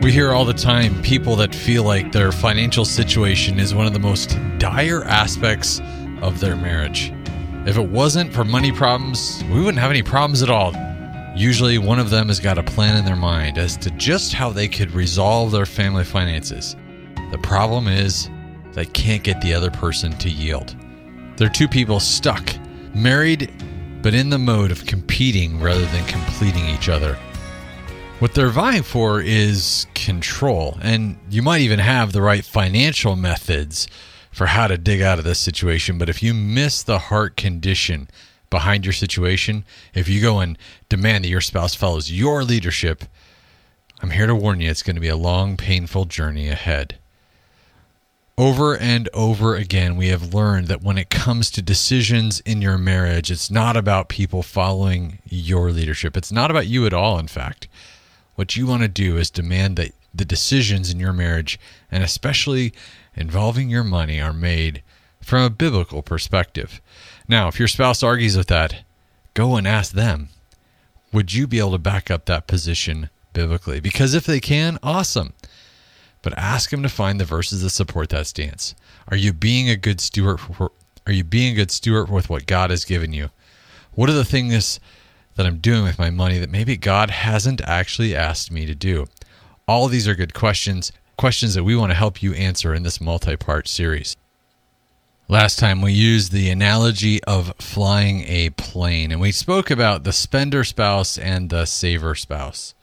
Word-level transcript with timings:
We 0.00 0.12
hear 0.12 0.32
all 0.32 0.44
the 0.44 0.54
time 0.54 1.02
people 1.02 1.34
that 1.36 1.52
feel 1.52 1.82
like 1.82 2.12
their 2.12 2.30
financial 2.30 2.84
situation 2.84 3.58
is 3.58 3.74
one 3.74 3.84
of 3.84 3.92
the 3.92 3.98
most 3.98 4.38
dire 4.58 5.02
aspects 5.02 5.80
of 6.22 6.38
their 6.38 6.54
marriage. 6.54 7.12
If 7.66 7.76
it 7.76 7.88
wasn't 7.88 8.32
for 8.32 8.44
money 8.44 8.70
problems, 8.70 9.42
we 9.50 9.58
wouldn't 9.58 9.80
have 9.80 9.90
any 9.90 10.04
problems 10.04 10.40
at 10.40 10.50
all. 10.50 10.72
Usually, 11.34 11.78
one 11.78 11.98
of 11.98 12.10
them 12.10 12.28
has 12.28 12.38
got 12.38 12.58
a 12.58 12.62
plan 12.62 12.96
in 12.96 13.04
their 13.04 13.16
mind 13.16 13.58
as 13.58 13.76
to 13.78 13.90
just 13.92 14.32
how 14.32 14.50
they 14.50 14.68
could 14.68 14.92
resolve 14.92 15.50
their 15.50 15.66
family 15.66 16.04
finances. 16.04 16.76
The 17.32 17.38
problem 17.38 17.88
is, 17.88 18.30
they 18.74 18.86
can't 18.86 19.24
get 19.24 19.40
the 19.40 19.52
other 19.52 19.70
person 19.70 20.12
to 20.18 20.30
yield. 20.30 20.76
They're 21.36 21.48
two 21.48 21.68
people 21.68 21.98
stuck, 21.98 22.48
married, 22.94 23.52
but 24.00 24.14
in 24.14 24.30
the 24.30 24.38
mode 24.38 24.70
of 24.70 24.86
competing 24.86 25.60
rather 25.60 25.86
than 25.86 26.04
completing 26.06 26.66
each 26.66 26.88
other. 26.88 27.18
What 28.18 28.34
they're 28.34 28.48
vying 28.48 28.82
for 28.82 29.20
is 29.20 29.86
control, 29.94 30.76
and 30.82 31.20
you 31.30 31.40
might 31.40 31.60
even 31.60 31.78
have 31.78 32.10
the 32.10 32.20
right 32.20 32.44
financial 32.44 33.14
methods 33.14 33.86
for 34.32 34.46
how 34.46 34.66
to 34.66 34.76
dig 34.76 35.00
out 35.00 35.20
of 35.20 35.24
this 35.24 35.38
situation. 35.38 35.98
But 35.98 36.08
if 36.08 36.20
you 36.20 36.34
miss 36.34 36.82
the 36.82 36.98
heart 36.98 37.36
condition 37.36 38.10
behind 38.50 38.84
your 38.84 38.92
situation, 38.92 39.64
if 39.94 40.08
you 40.08 40.20
go 40.20 40.40
and 40.40 40.58
demand 40.88 41.24
that 41.24 41.28
your 41.28 41.40
spouse 41.40 41.76
follows 41.76 42.10
your 42.10 42.42
leadership, 42.42 43.04
I'm 44.02 44.10
here 44.10 44.26
to 44.26 44.34
warn 44.34 44.60
you 44.60 44.68
it's 44.68 44.82
going 44.82 44.96
to 44.96 45.00
be 45.00 45.06
a 45.06 45.16
long, 45.16 45.56
painful 45.56 46.06
journey 46.06 46.48
ahead. 46.48 46.98
Over 48.36 48.76
and 48.76 49.08
over 49.14 49.54
again, 49.54 49.96
we 49.96 50.08
have 50.08 50.34
learned 50.34 50.66
that 50.66 50.82
when 50.82 50.98
it 50.98 51.10
comes 51.10 51.52
to 51.52 51.62
decisions 51.62 52.40
in 52.40 52.62
your 52.62 52.78
marriage, 52.78 53.30
it's 53.30 53.48
not 53.48 53.76
about 53.76 54.08
people 54.08 54.42
following 54.42 55.20
your 55.24 55.70
leadership. 55.70 56.16
It's 56.16 56.32
not 56.32 56.50
about 56.50 56.66
you 56.66 56.84
at 56.84 56.92
all, 56.92 57.16
in 57.20 57.28
fact. 57.28 57.68
What 58.38 58.54
you 58.54 58.68
want 58.68 58.82
to 58.82 58.88
do 58.88 59.16
is 59.16 59.30
demand 59.30 59.74
that 59.78 59.90
the 60.14 60.24
decisions 60.24 60.92
in 60.92 61.00
your 61.00 61.12
marriage, 61.12 61.58
and 61.90 62.04
especially 62.04 62.72
involving 63.16 63.68
your 63.68 63.82
money, 63.82 64.20
are 64.20 64.32
made 64.32 64.84
from 65.20 65.42
a 65.42 65.50
biblical 65.50 66.02
perspective. 66.02 66.80
Now, 67.26 67.48
if 67.48 67.58
your 67.58 67.66
spouse 67.66 68.00
argues 68.00 68.36
with 68.36 68.46
that, 68.46 68.84
go 69.34 69.56
and 69.56 69.66
ask 69.66 69.90
them 69.92 70.28
would 71.12 71.34
you 71.34 71.48
be 71.48 71.58
able 71.58 71.72
to 71.72 71.78
back 71.78 72.12
up 72.12 72.26
that 72.26 72.46
position 72.46 73.10
biblically? 73.32 73.80
Because 73.80 74.14
if 74.14 74.24
they 74.24 74.38
can, 74.38 74.78
awesome. 74.84 75.32
But 76.22 76.38
ask 76.38 76.70
them 76.70 76.84
to 76.84 76.88
find 76.88 77.18
the 77.18 77.24
verses 77.24 77.62
that 77.62 77.70
support 77.70 78.10
that 78.10 78.28
stance. 78.28 78.76
Are 79.08 79.16
you 79.16 79.32
being 79.32 79.68
a 79.68 79.74
good 79.74 80.00
steward? 80.00 80.38
For, 80.38 80.70
are 81.06 81.12
you 81.12 81.24
being 81.24 81.54
a 81.54 81.56
good 81.56 81.72
steward 81.72 82.08
with 82.08 82.30
what 82.30 82.46
God 82.46 82.70
has 82.70 82.84
given 82.84 83.12
you? 83.12 83.30
What 83.94 84.08
are 84.08 84.12
the 84.12 84.24
things 84.24 84.78
that 85.38 85.46
I'm 85.46 85.58
doing 85.58 85.84
with 85.84 86.00
my 86.00 86.10
money 86.10 86.38
that 86.38 86.50
maybe 86.50 86.76
God 86.76 87.10
hasn't 87.10 87.60
actually 87.62 88.14
asked 88.14 88.50
me 88.50 88.66
to 88.66 88.74
do? 88.74 89.06
All 89.68 89.86
these 89.86 90.08
are 90.08 90.16
good 90.16 90.34
questions, 90.34 90.92
questions 91.16 91.54
that 91.54 91.62
we 91.62 91.76
want 91.76 91.90
to 91.90 91.96
help 91.96 92.22
you 92.22 92.34
answer 92.34 92.74
in 92.74 92.82
this 92.82 93.00
multi 93.00 93.36
part 93.36 93.68
series. 93.68 94.16
Last 95.28 95.58
time 95.58 95.80
we 95.80 95.92
used 95.92 96.32
the 96.32 96.50
analogy 96.50 97.22
of 97.24 97.54
flying 97.58 98.24
a 98.24 98.50
plane, 98.50 99.12
and 99.12 99.20
we 99.20 99.30
spoke 99.30 99.70
about 99.70 100.02
the 100.02 100.12
spender 100.12 100.64
spouse 100.64 101.16
and 101.16 101.50
the 101.50 101.66
saver 101.66 102.16
spouse. 102.16 102.74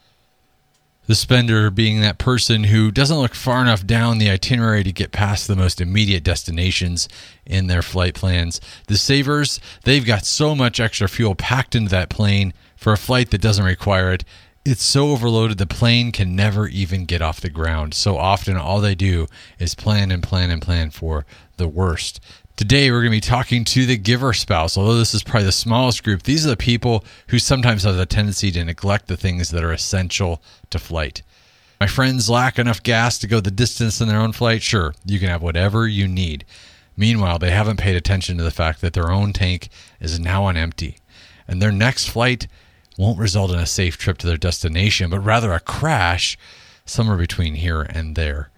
The 1.06 1.14
spender 1.14 1.70
being 1.70 2.00
that 2.00 2.18
person 2.18 2.64
who 2.64 2.90
doesn't 2.90 3.18
look 3.18 3.34
far 3.34 3.60
enough 3.60 3.86
down 3.86 4.18
the 4.18 4.30
itinerary 4.30 4.82
to 4.82 4.92
get 4.92 5.12
past 5.12 5.46
the 5.46 5.56
most 5.56 5.80
immediate 5.80 6.24
destinations 6.24 7.08
in 7.46 7.66
their 7.66 7.82
flight 7.82 8.14
plans. 8.14 8.60
The 8.88 8.96
savers, 8.96 9.60
they've 9.84 10.04
got 10.04 10.24
so 10.24 10.54
much 10.54 10.80
extra 10.80 11.08
fuel 11.08 11.34
packed 11.34 11.74
into 11.74 11.90
that 11.90 12.10
plane 12.10 12.52
for 12.76 12.92
a 12.92 12.98
flight 12.98 13.30
that 13.30 13.40
doesn't 13.40 13.64
require 13.64 14.12
it. 14.12 14.24
It's 14.64 14.82
so 14.82 15.10
overloaded 15.10 15.58
the 15.58 15.66
plane 15.66 16.10
can 16.10 16.34
never 16.34 16.66
even 16.66 17.04
get 17.04 17.22
off 17.22 17.40
the 17.40 17.48
ground. 17.48 17.94
So 17.94 18.18
often 18.18 18.56
all 18.56 18.80
they 18.80 18.96
do 18.96 19.28
is 19.58 19.74
plan 19.76 20.10
and 20.10 20.22
plan 20.22 20.50
and 20.50 20.60
plan 20.60 20.90
for 20.90 21.24
the 21.56 21.68
worst. 21.68 22.20
Today, 22.56 22.90
we're 22.90 23.02
going 23.02 23.12
to 23.12 23.16
be 23.16 23.20
talking 23.20 23.64
to 23.64 23.84
the 23.84 23.98
giver 23.98 24.32
spouse. 24.32 24.78
Although 24.78 24.96
this 24.96 25.12
is 25.12 25.22
probably 25.22 25.44
the 25.44 25.52
smallest 25.52 26.02
group, 26.02 26.22
these 26.22 26.46
are 26.46 26.48
the 26.48 26.56
people 26.56 27.04
who 27.28 27.38
sometimes 27.38 27.82
have 27.82 27.98
a 27.98 28.06
tendency 28.06 28.50
to 28.50 28.64
neglect 28.64 29.08
the 29.08 29.16
things 29.16 29.50
that 29.50 29.62
are 29.62 29.72
essential 29.72 30.42
to 30.70 30.78
flight. 30.78 31.22
My 31.78 31.86
friends 31.86 32.30
lack 32.30 32.58
enough 32.58 32.82
gas 32.82 33.18
to 33.18 33.26
go 33.26 33.40
the 33.40 33.50
distance 33.50 34.00
in 34.00 34.08
their 34.08 34.20
own 34.20 34.32
flight. 34.32 34.62
Sure, 34.62 34.94
you 35.04 35.18
can 35.18 35.28
have 35.28 35.42
whatever 35.42 35.86
you 35.86 36.08
need. 36.08 36.46
Meanwhile, 36.96 37.38
they 37.38 37.50
haven't 37.50 37.78
paid 37.78 37.96
attention 37.96 38.38
to 38.38 38.44
the 38.44 38.50
fact 38.50 38.80
that 38.80 38.94
their 38.94 39.10
own 39.10 39.32
tank 39.32 39.68
is 40.00 40.18
now 40.18 40.44
on 40.44 40.56
empty, 40.56 40.98
and 41.46 41.60
their 41.60 41.72
next 41.72 42.08
flight 42.08 42.46
won't 42.96 43.18
result 43.18 43.50
in 43.50 43.58
a 43.58 43.66
safe 43.66 43.98
trip 43.98 44.18
to 44.18 44.26
their 44.26 44.38
destination, 44.38 45.10
but 45.10 45.20
rather 45.20 45.52
a 45.52 45.60
crash 45.60 46.38
somewhere 46.86 47.18
between 47.18 47.56
here 47.56 47.82
and 47.82 48.16
there. 48.16 48.50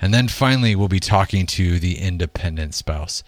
And 0.00 0.12
then 0.12 0.28
finally, 0.28 0.76
we'll 0.76 0.88
be 0.88 1.00
talking 1.00 1.46
to 1.46 1.78
the 1.78 1.98
independent 1.98 2.74
spouse. 2.74 3.22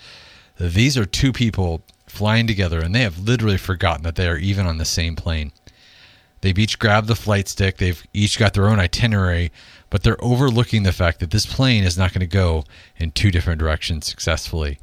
These 0.58 0.98
are 0.98 1.06
two 1.06 1.32
people 1.32 1.82
flying 2.06 2.46
together, 2.46 2.80
and 2.80 2.94
they 2.94 3.02
have 3.02 3.18
literally 3.18 3.56
forgotten 3.56 4.02
that 4.02 4.16
they 4.16 4.28
are 4.28 4.36
even 4.36 4.66
on 4.66 4.78
the 4.78 4.84
same 4.84 5.16
plane. 5.16 5.52
They've 6.40 6.58
each 6.58 6.78
grabbed 6.78 7.06
the 7.06 7.16
flight 7.16 7.48
stick, 7.48 7.76
they've 7.76 8.02
each 8.12 8.38
got 8.38 8.54
their 8.54 8.68
own 8.68 8.80
itinerary, 8.80 9.52
but 9.90 10.02
they're 10.02 10.22
overlooking 10.24 10.82
the 10.82 10.92
fact 10.92 11.20
that 11.20 11.30
this 11.30 11.46
plane 11.46 11.84
is 11.84 11.98
not 11.98 12.12
going 12.12 12.20
to 12.20 12.26
go 12.26 12.64
in 12.96 13.10
two 13.10 13.30
different 13.30 13.58
directions 13.58 14.06
successfully. 14.06 14.78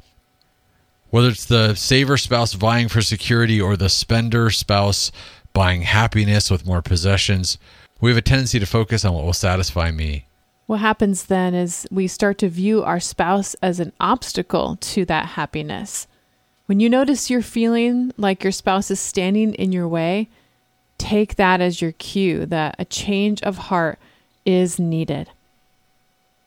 Whether 1.10 1.28
it's 1.30 1.46
the 1.46 1.74
saver 1.74 2.16
spouse 2.16 2.52
vying 2.52 2.88
for 2.88 3.02
security 3.02 3.60
or 3.60 3.76
the 3.76 3.88
spender 3.88 4.50
spouse 4.50 5.10
buying 5.52 5.82
happiness 5.82 6.50
with 6.50 6.66
more 6.66 6.82
possessions, 6.82 7.58
we 8.00 8.10
have 8.10 8.18
a 8.18 8.22
tendency 8.22 8.58
to 8.60 8.66
focus 8.66 9.04
on 9.04 9.14
what 9.14 9.24
will 9.24 9.32
satisfy 9.32 9.90
me 9.90 10.28
what 10.68 10.80
happens 10.80 11.24
then 11.24 11.54
is 11.54 11.88
we 11.90 12.06
start 12.06 12.36
to 12.36 12.48
view 12.50 12.84
our 12.84 13.00
spouse 13.00 13.54
as 13.62 13.80
an 13.80 13.90
obstacle 14.00 14.76
to 14.82 15.06
that 15.06 15.24
happiness. 15.24 16.06
When 16.66 16.78
you 16.78 16.90
notice 16.90 17.30
you're 17.30 17.40
feeling 17.40 18.12
like 18.18 18.42
your 18.42 18.52
spouse 18.52 18.90
is 18.90 19.00
standing 19.00 19.54
in 19.54 19.72
your 19.72 19.88
way, 19.88 20.28
take 20.98 21.36
that 21.36 21.60
as 21.60 21.80
your 21.80 21.92
cue 21.92 22.46
that 22.46 22.76
a 22.78 22.84
change 22.84 23.42
of 23.42 23.56
heart 23.56 23.98
is 24.44 24.78
needed. 24.78 25.30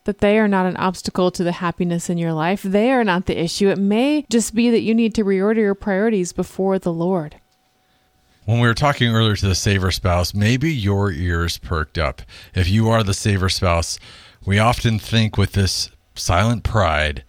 That 0.04 0.18
they 0.18 0.38
are 0.38 0.48
not 0.48 0.66
an 0.66 0.76
obstacle 0.76 1.30
to 1.30 1.44
the 1.44 1.52
happiness 1.52 2.10
in 2.10 2.18
your 2.18 2.32
life. 2.32 2.62
They 2.62 2.90
are 2.90 3.04
not 3.04 3.26
the 3.26 3.40
issue. 3.40 3.68
It 3.68 3.78
may 3.78 4.26
just 4.30 4.54
be 4.54 4.70
that 4.70 4.80
you 4.80 4.94
need 4.94 5.14
to 5.14 5.24
reorder 5.24 5.56
your 5.56 5.74
priorities 5.74 6.32
before 6.32 6.78
the 6.78 6.92
Lord. 6.92 7.36
When 8.44 8.58
we 8.58 8.66
were 8.66 8.74
talking 8.74 9.14
earlier 9.14 9.36
to 9.36 9.46
the 9.46 9.54
saver 9.54 9.92
spouse, 9.92 10.34
maybe 10.34 10.72
your 10.72 11.12
ears 11.12 11.58
perked 11.58 11.96
up. 11.96 12.22
If 12.54 12.68
you 12.68 12.88
are 12.88 13.04
the 13.04 13.14
saver 13.14 13.48
spouse, 13.48 14.00
we 14.44 14.58
often 14.58 14.98
think 14.98 15.38
with 15.38 15.52
this 15.52 15.90
silent 16.16 16.64
pride, 16.64 17.22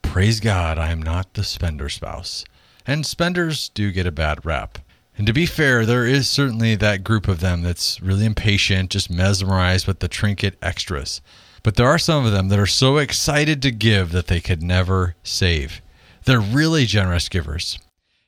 praise 0.00 0.40
God, 0.40 0.78
I 0.78 0.90
am 0.90 1.02
not 1.02 1.34
the 1.34 1.44
spender 1.44 1.90
spouse. 1.90 2.46
And 2.86 3.04
spenders 3.04 3.68
do 3.68 3.92
get 3.92 4.06
a 4.06 4.12
bad 4.12 4.46
rap. 4.46 4.78
And 5.16 5.26
to 5.26 5.32
be 5.32 5.46
fair, 5.46 5.86
there 5.86 6.06
is 6.06 6.28
certainly 6.28 6.74
that 6.74 7.04
group 7.04 7.28
of 7.28 7.40
them 7.40 7.62
that's 7.62 8.00
really 8.00 8.24
impatient, 8.24 8.90
just 8.90 9.10
mesmerized 9.10 9.86
with 9.86 10.00
the 10.00 10.08
trinket 10.08 10.56
extras. 10.60 11.20
But 11.62 11.76
there 11.76 11.86
are 11.86 11.98
some 11.98 12.26
of 12.26 12.32
them 12.32 12.48
that 12.48 12.58
are 12.58 12.66
so 12.66 12.96
excited 12.96 13.62
to 13.62 13.70
give 13.70 14.10
that 14.12 14.26
they 14.26 14.40
could 14.40 14.62
never 14.62 15.14
save. 15.22 15.80
They're 16.24 16.40
really 16.40 16.84
generous 16.84 17.28
givers. 17.28 17.78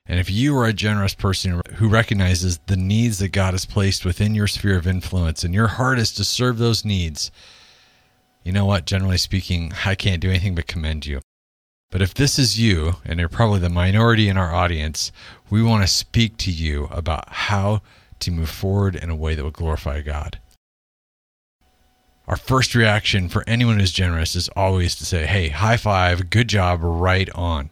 And 0.08 0.20
if 0.20 0.30
you 0.30 0.56
are 0.56 0.66
a 0.66 0.72
generous 0.72 1.14
person 1.14 1.60
who 1.74 1.88
recognizes 1.88 2.58
the 2.66 2.76
needs 2.76 3.18
that 3.18 3.28
God 3.28 3.54
has 3.54 3.66
placed 3.66 4.04
within 4.04 4.34
your 4.34 4.46
sphere 4.46 4.76
of 4.76 4.86
influence 4.86 5.42
and 5.42 5.52
your 5.52 5.66
heart 5.66 5.98
is 5.98 6.12
to 6.12 6.24
serve 6.24 6.58
those 6.58 6.84
needs, 6.84 7.32
you 8.44 8.52
know 8.52 8.64
what? 8.64 8.84
Generally 8.84 9.18
speaking, 9.18 9.72
I 9.84 9.96
can't 9.96 10.20
do 10.20 10.30
anything 10.30 10.54
but 10.54 10.68
commend 10.68 11.06
you. 11.06 11.20
But 11.90 12.02
if 12.02 12.14
this 12.14 12.38
is 12.38 12.58
you, 12.58 12.96
and 13.04 13.18
you're 13.18 13.28
probably 13.28 13.60
the 13.60 13.68
minority 13.68 14.28
in 14.28 14.36
our 14.36 14.54
audience, 14.54 15.10
we 15.50 15.62
want 15.62 15.82
to 15.82 15.88
speak 15.88 16.36
to 16.38 16.50
you 16.50 16.88
about 16.90 17.28
how 17.28 17.82
to 18.20 18.30
move 18.30 18.50
forward 18.50 18.96
in 18.96 19.10
a 19.10 19.16
way 19.16 19.34
that 19.34 19.44
will 19.44 19.50
glorify 19.50 20.00
God. 20.00 20.38
Our 22.26 22.36
first 22.36 22.74
reaction 22.74 23.28
for 23.28 23.44
anyone 23.46 23.78
who's 23.78 23.92
generous 23.92 24.34
is 24.34 24.48
always 24.56 24.96
to 24.96 25.06
say, 25.06 25.26
hey, 25.26 25.48
high 25.48 25.76
five, 25.76 26.30
good 26.30 26.48
job, 26.48 26.80
right 26.82 27.30
on. 27.30 27.70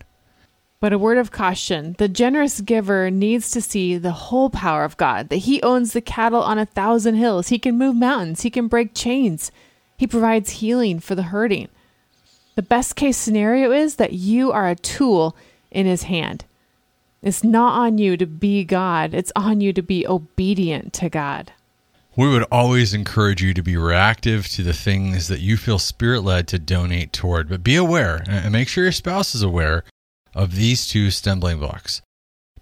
But 0.79 0.93
a 0.93 0.99
word 0.99 1.19
of 1.19 1.33
caution 1.33 1.97
the 1.99 2.09
generous 2.09 2.61
giver 2.61 3.11
needs 3.11 3.51
to 3.53 3.61
see 3.61 3.97
the 3.97 4.13
whole 4.13 4.51
power 4.51 4.85
of 4.85 4.97
God, 4.97 5.29
that 5.31 5.39
He 5.39 5.63
owns 5.63 5.93
the 5.93 6.01
cattle 6.01 6.43
on 6.43 6.59
a 6.59 6.67
thousand 6.67 7.17
hills. 7.17 7.49
He 7.49 7.59
can 7.59 7.79
move 7.79 7.97
mountains, 7.97 8.43
He 8.43 8.51
can 8.51 8.69
break 8.69 8.95
chains, 8.95 9.51
He 9.97 10.07
provides 10.07 10.51
healing 10.51 11.01
for 11.01 11.15
the 11.15 11.23
hurting. 11.25 11.69
The 12.55 12.63
best 12.63 12.95
case 12.95 13.17
scenario 13.17 13.73
is 13.73 13.97
that 13.97 14.13
you 14.13 14.53
are 14.53 14.69
a 14.69 14.77
tool 14.77 15.37
in 15.73 15.87
his 15.87 16.05
hand. 16.05 16.45
It's 17.25 17.43
not 17.43 17.81
on 17.81 17.97
you 17.97 18.19
to 18.19 18.27
be 18.27 18.65
God, 18.65 19.15
it's 19.15 19.33
on 19.35 19.63
you 19.63 19.73
to 19.73 19.81
be 19.81 20.07
obedient 20.07 20.93
to 20.93 21.09
God. 21.09 21.53
We 22.17 22.29
would 22.29 22.45
always 22.53 22.93
encourage 22.93 23.43
you 23.43 23.55
to 23.55 23.63
be 23.63 23.79
reactive 23.79 24.47
to 24.51 24.63
the 24.63 24.75
things 24.75 25.29
that 25.29 25.41
you 25.41 25.57
feel 25.57 25.79
spirit 25.79 26.21
led 26.21 26.47
to 26.49 26.59
donate 26.59 27.15
toward, 27.15 27.49
but 27.49 27.65
be 27.65 27.77
aware 27.77 28.23
and 28.29 28.53
make 28.53 28.69
sure 28.69 28.85
your 28.85 28.93
spouse 28.93 29.35
is 29.35 29.43
aware 29.43 29.85
of 30.35 30.55
these 30.55 30.87
two 30.87 31.11
stumbling 31.11 31.59
blocks. 31.59 32.03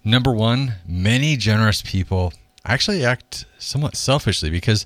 Number 0.05 0.31
one, 0.31 0.75
many 0.87 1.35
generous 1.35 1.81
people 1.81 2.31
actually 2.63 3.03
act 3.03 3.43
somewhat 3.59 3.97
selfishly 3.97 4.49
because 4.49 4.85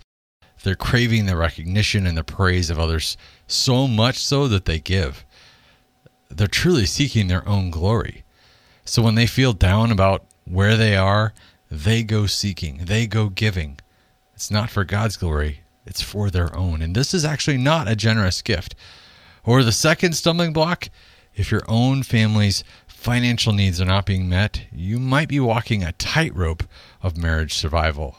they're 0.64 0.74
craving 0.74 1.28
the 1.28 1.38
recognition 1.38 2.08
and 2.08 2.18
the 2.18 2.24
praise 2.24 2.72
of 2.72 2.80
others 2.80 3.16
so 3.46 3.88
much 3.88 4.18
so 4.18 4.48
that 4.48 4.66
they 4.66 4.80
give. 4.80 5.24
They're 6.30 6.48
truly 6.48 6.88
seeking 6.88 7.28
their 7.28 7.48
own 7.48 7.70
glory. 7.70 8.24
So 8.88 9.02
when 9.02 9.16
they 9.16 9.28
feel 9.28 9.52
down 9.52 9.92
about 9.92 10.24
where 10.46 10.78
they 10.78 10.96
are, 10.96 11.34
they 11.70 12.04
go 12.04 12.26
seeking, 12.26 12.86
they 12.86 13.06
go 13.06 13.28
giving. 13.28 13.80
It's 14.34 14.50
not 14.50 14.70
for 14.70 14.86
God's 14.86 15.18
glory, 15.18 15.62
it's 15.86 16.02
for 16.02 16.30
their 16.30 16.56
own. 16.56 16.82
And 16.82 16.96
this 16.96 17.14
is 17.14 17.26
actually 17.26 17.58
not 17.58 17.90
a 17.90 17.98
generous 17.98 18.42
gift. 18.42 18.76
Or 19.44 19.62
the 19.62 19.72
second 19.74 20.14
stumbling 20.14 20.54
block 20.54 20.90
if 21.36 21.52
your 21.52 21.64
own 21.68 22.02
family's 22.02 22.64
financial 22.88 23.54
needs 23.54 23.80
are 23.80 23.86
not 23.86 24.06
being 24.06 24.28
met, 24.28 24.62
you 24.72 25.00
might 25.00 25.28
be 25.28 25.40
walking 25.40 25.84
a 25.84 25.92
tightrope 25.92 26.64
of 27.04 27.18
marriage 27.18 27.54
survival. 27.54 28.18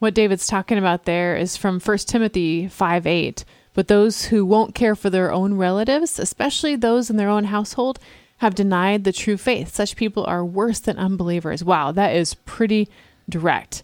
What 0.00 0.14
David's 0.14 0.46
talking 0.46 0.78
about 0.78 1.04
there 1.04 1.36
is 1.36 1.56
from 1.58 1.78
1 1.78 1.98
Timothy 1.98 2.68
5 2.68 3.06
8. 3.06 3.44
But 3.72 3.86
those 3.86 4.26
who 4.26 4.44
won't 4.44 4.74
care 4.74 4.96
for 4.96 5.10
their 5.10 5.30
own 5.30 5.54
relatives, 5.54 6.18
especially 6.18 6.74
those 6.74 7.08
in 7.08 7.16
their 7.16 7.28
own 7.28 7.44
household, 7.44 8.00
have 8.40 8.54
denied 8.54 9.04
the 9.04 9.12
true 9.12 9.38
faith. 9.38 9.74
Such 9.74 9.96
people 9.96 10.24
are 10.26 10.44
worse 10.44 10.80
than 10.80 10.98
unbelievers. 10.98 11.64
Wow, 11.64 11.92
that 11.92 12.14
is 12.14 12.34
pretty 12.34 12.88
direct 13.28 13.82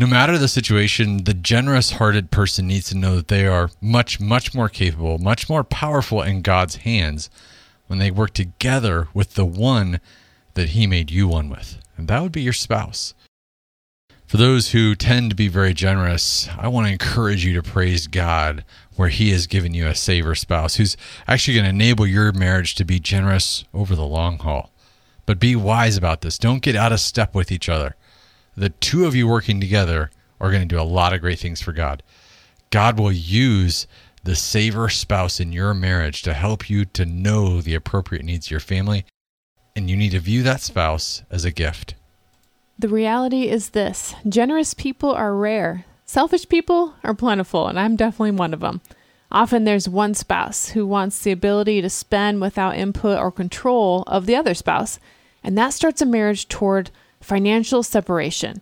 no 0.00 0.06
matter 0.06 0.38
the 0.38 0.48
situation, 0.48 1.24
the 1.24 1.34
generous 1.34 1.90
hearted 1.90 2.30
person 2.30 2.66
needs 2.66 2.88
to 2.88 2.96
know 2.96 3.16
that 3.16 3.28
they 3.28 3.46
are 3.46 3.68
much, 3.82 4.18
much 4.18 4.54
more 4.54 4.70
capable, 4.70 5.18
much 5.18 5.46
more 5.46 5.62
powerful 5.62 6.22
in 6.22 6.40
God's 6.40 6.76
hands 6.76 7.28
when 7.86 7.98
they 7.98 8.10
work 8.10 8.32
together 8.32 9.08
with 9.12 9.34
the 9.34 9.44
one 9.44 10.00
that 10.54 10.70
He 10.70 10.86
made 10.86 11.10
you 11.10 11.28
one 11.28 11.50
with. 11.50 11.82
And 11.98 12.08
that 12.08 12.22
would 12.22 12.32
be 12.32 12.40
your 12.40 12.54
spouse. 12.54 13.12
For 14.26 14.38
those 14.38 14.70
who 14.70 14.94
tend 14.94 15.28
to 15.28 15.36
be 15.36 15.48
very 15.48 15.74
generous, 15.74 16.48
I 16.56 16.68
want 16.68 16.86
to 16.86 16.92
encourage 16.94 17.44
you 17.44 17.52
to 17.52 17.62
praise 17.62 18.06
God 18.06 18.64
where 19.00 19.08
He 19.08 19.30
has 19.30 19.48
given 19.48 19.74
you 19.74 19.88
a 19.88 19.94
saver 19.94 20.34
spouse 20.34 20.76
who's 20.76 20.96
actually 21.26 21.54
going 21.54 21.64
to 21.64 21.70
enable 21.70 22.06
your 22.06 22.32
marriage 22.32 22.74
to 22.76 22.84
be 22.84 23.00
generous 23.00 23.64
over 23.74 23.96
the 23.96 24.06
long 24.06 24.38
haul. 24.38 24.70
But 25.26 25.40
be 25.40 25.56
wise 25.56 25.96
about 25.96 26.20
this. 26.20 26.38
Don't 26.38 26.62
get 26.62 26.76
out 26.76 26.92
of 26.92 27.00
step 27.00 27.34
with 27.34 27.50
each 27.50 27.68
other 27.68 27.96
the 28.60 28.68
two 28.68 29.06
of 29.06 29.14
you 29.14 29.26
working 29.26 29.60
together 29.60 30.10
are 30.40 30.50
going 30.50 30.62
to 30.62 30.74
do 30.74 30.80
a 30.80 30.82
lot 30.82 31.12
of 31.12 31.20
great 31.20 31.38
things 31.38 31.60
for 31.60 31.72
God. 31.72 32.02
God 32.70 32.98
will 32.98 33.12
use 33.12 33.86
the 34.22 34.36
saver 34.36 34.88
spouse 34.88 35.40
in 35.40 35.52
your 35.52 35.72
marriage 35.72 36.22
to 36.22 36.34
help 36.34 36.68
you 36.68 36.84
to 36.84 37.06
know 37.06 37.60
the 37.60 37.74
appropriate 37.74 38.24
needs 38.24 38.46
of 38.46 38.50
your 38.50 38.60
family, 38.60 39.06
and 39.74 39.88
you 39.88 39.96
need 39.96 40.10
to 40.10 40.20
view 40.20 40.42
that 40.42 40.60
spouse 40.60 41.22
as 41.30 41.44
a 41.44 41.50
gift. 41.50 41.94
The 42.78 42.88
reality 42.88 43.48
is 43.48 43.70
this 43.70 44.14
generous 44.28 44.74
people 44.74 45.10
are 45.10 45.34
rare, 45.34 45.86
selfish 46.10 46.48
people 46.48 46.94
are 47.04 47.14
plentiful, 47.14 47.68
and 47.68 47.78
I'm 47.78 47.94
definitely 47.94 48.32
one 48.32 48.52
of 48.52 48.58
them. 48.58 48.80
Often 49.30 49.62
there's 49.62 49.88
one 49.88 50.14
spouse 50.14 50.70
who 50.70 50.84
wants 50.84 51.22
the 51.22 51.30
ability 51.30 51.80
to 51.80 51.88
spend 51.88 52.40
without 52.40 52.76
input 52.76 53.16
or 53.16 53.30
control 53.30 54.02
of 54.08 54.26
the 54.26 54.34
other 54.34 54.54
spouse, 54.54 54.98
and 55.44 55.56
that 55.56 55.72
starts 55.72 56.02
a 56.02 56.06
marriage 56.06 56.48
toward 56.48 56.90
financial 57.20 57.84
separation. 57.84 58.60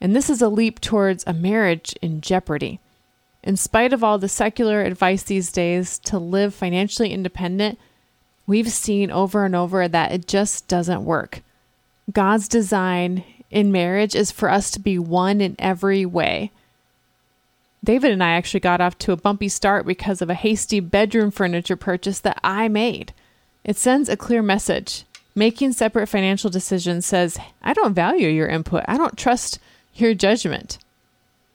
And 0.00 0.16
this 0.16 0.30
is 0.30 0.40
a 0.40 0.48
leap 0.48 0.80
towards 0.80 1.22
a 1.26 1.34
marriage 1.34 1.94
in 2.00 2.22
jeopardy. 2.22 2.80
In 3.42 3.58
spite 3.58 3.92
of 3.92 4.02
all 4.02 4.16
the 4.16 4.26
secular 4.26 4.80
advice 4.80 5.22
these 5.22 5.52
days 5.52 5.98
to 5.98 6.18
live 6.18 6.54
financially 6.54 7.12
independent, 7.12 7.78
we've 8.46 8.72
seen 8.72 9.10
over 9.10 9.44
and 9.44 9.54
over 9.54 9.86
that 9.86 10.12
it 10.12 10.26
just 10.26 10.66
doesn't 10.66 11.04
work. 11.04 11.42
God's 12.10 12.48
design 12.48 13.22
in 13.54 13.72
marriage 13.72 14.14
is 14.14 14.30
for 14.30 14.50
us 14.50 14.70
to 14.72 14.80
be 14.80 14.98
one 14.98 15.40
in 15.40 15.56
every 15.58 16.04
way. 16.04 16.50
David 17.82 18.12
and 18.12 18.22
I 18.22 18.32
actually 18.32 18.60
got 18.60 18.80
off 18.80 18.98
to 18.98 19.12
a 19.12 19.16
bumpy 19.16 19.48
start 19.48 19.86
because 19.86 20.20
of 20.20 20.28
a 20.28 20.34
hasty 20.34 20.80
bedroom 20.80 21.30
furniture 21.30 21.76
purchase 21.76 22.20
that 22.20 22.40
I 22.42 22.68
made. 22.68 23.12
It 23.62 23.76
sends 23.76 24.08
a 24.08 24.16
clear 24.16 24.42
message 24.42 25.04
Making 25.36 25.72
separate 25.72 26.06
financial 26.06 26.48
decisions 26.48 27.06
says, 27.06 27.38
I 27.60 27.72
don't 27.72 27.94
value 27.94 28.28
your 28.28 28.46
input. 28.46 28.84
I 28.86 28.96
don't 28.96 29.18
trust 29.18 29.58
your 29.94 30.14
judgment. 30.14 30.78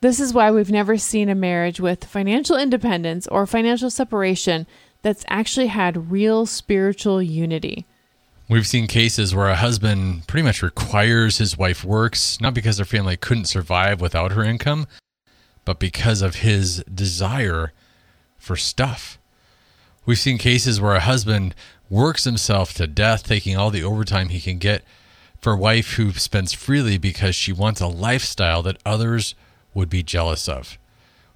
This 0.01 0.19
is 0.19 0.33
why 0.33 0.51
we've 0.51 0.71
never 0.71 0.97
seen 0.97 1.29
a 1.29 1.35
marriage 1.35 1.79
with 1.79 2.03
financial 2.03 2.57
independence 2.57 3.25
or 3.27 3.45
financial 3.45 3.89
separation 3.89 4.67
that's 5.01 5.23
actually 5.29 5.67
had 5.67 6.11
real 6.11 6.45
spiritual 6.45 7.21
unity. 7.21 7.85
We've 8.49 8.65
seen 8.65 8.87
cases 8.87 9.35
where 9.35 9.47
a 9.47 9.55
husband 9.55 10.25
pretty 10.25 10.43
much 10.43 10.63
requires 10.63 11.37
his 11.37 11.55
wife 11.55 11.85
works, 11.85 12.41
not 12.41 12.55
because 12.55 12.77
their 12.77 12.85
family 12.85 13.15
couldn't 13.15 13.45
survive 13.45 14.01
without 14.01 14.31
her 14.31 14.43
income, 14.43 14.87
but 15.65 15.79
because 15.79 16.23
of 16.23 16.37
his 16.37 16.83
desire 16.91 17.73
for 18.39 18.55
stuff. 18.55 19.19
We've 20.03 20.17
seen 20.17 20.39
cases 20.39 20.81
where 20.81 20.95
a 20.95 20.99
husband 20.99 21.53
works 21.91 22.23
himself 22.23 22.73
to 22.73 22.87
death, 22.87 23.21
taking 23.21 23.55
all 23.55 23.69
the 23.69 23.83
overtime 23.83 24.29
he 24.29 24.41
can 24.41 24.57
get 24.57 24.83
for 25.39 25.53
a 25.53 25.57
wife 25.57 25.93
who 25.93 26.11
spends 26.13 26.51
freely 26.51 26.97
because 26.97 27.35
she 27.35 27.53
wants 27.53 27.81
a 27.81 27.87
lifestyle 27.87 28.63
that 28.63 28.81
others 28.83 29.35
would 29.75 29.91
be 29.91 30.01
jealous 30.01 30.49
of. 30.49 30.79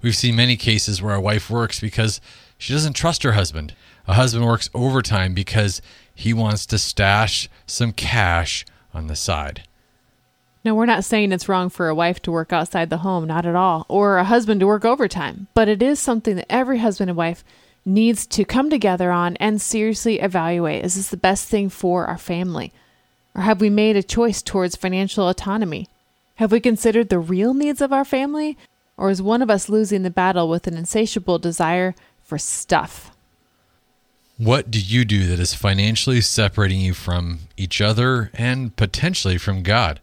We've 0.02 0.16
seen 0.16 0.34
many 0.34 0.56
cases 0.56 1.00
where 1.00 1.14
a 1.14 1.20
wife 1.20 1.48
works 1.48 1.78
because 1.78 2.20
she 2.58 2.72
doesn't 2.72 2.94
trust 2.94 3.22
her 3.22 3.32
husband. 3.32 3.72
A 4.06 4.14
husband 4.14 4.44
works 4.44 4.70
overtime 4.74 5.34
because 5.34 5.80
he 6.14 6.32
wants 6.32 6.66
to 6.66 6.78
stash 6.78 7.48
some 7.66 7.92
cash 7.92 8.66
on 8.92 9.06
the 9.06 9.16
side. 9.16 9.62
No, 10.64 10.74
we're 10.74 10.86
not 10.86 11.04
saying 11.04 11.32
it's 11.32 11.48
wrong 11.48 11.68
for 11.68 11.88
a 11.88 11.94
wife 11.94 12.20
to 12.22 12.32
work 12.32 12.52
outside 12.52 12.88
the 12.88 12.98
home, 12.98 13.26
not 13.26 13.44
at 13.44 13.54
all, 13.54 13.84
or 13.88 14.16
a 14.16 14.24
husband 14.24 14.60
to 14.60 14.66
work 14.66 14.84
overtime, 14.84 15.46
but 15.52 15.68
it 15.68 15.82
is 15.82 15.98
something 15.98 16.36
that 16.36 16.50
every 16.50 16.78
husband 16.78 17.10
and 17.10 17.16
wife 17.16 17.44
needs 17.84 18.26
to 18.26 18.44
come 18.44 18.70
together 18.70 19.10
on 19.10 19.36
and 19.36 19.60
seriously 19.60 20.20
evaluate 20.20 20.82
is 20.84 20.94
this 20.94 21.08
the 21.08 21.16
best 21.18 21.48
thing 21.48 21.68
for 21.68 22.06
our 22.06 22.16
family? 22.16 22.72
Or 23.34 23.42
have 23.42 23.60
we 23.60 23.68
made 23.68 23.96
a 23.96 24.02
choice 24.02 24.42
towards 24.42 24.76
financial 24.76 25.28
autonomy? 25.28 25.88
Have 26.36 26.52
we 26.52 26.60
considered 26.60 27.10
the 27.10 27.18
real 27.18 27.52
needs 27.52 27.80
of 27.80 27.92
our 27.92 28.04
family? 28.04 28.56
Or 28.96 29.10
is 29.10 29.20
one 29.20 29.42
of 29.42 29.50
us 29.50 29.68
losing 29.68 30.02
the 30.02 30.10
battle 30.10 30.48
with 30.48 30.66
an 30.66 30.76
insatiable 30.76 31.38
desire 31.38 31.94
for 32.22 32.38
stuff? 32.38 33.13
What 34.36 34.68
do 34.68 34.80
you 34.80 35.04
do 35.04 35.26
that 35.28 35.38
is 35.38 35.54
financially 35.54 36.20
separating 36.20 36.80
you 36.80 36.92
from 36.92 37.40
each 37.56 37.80
other 37.80 38.30
and 38.34 38.74
potentially 38.74 39.38
from 39.38 39.62
God? 39.62 40.00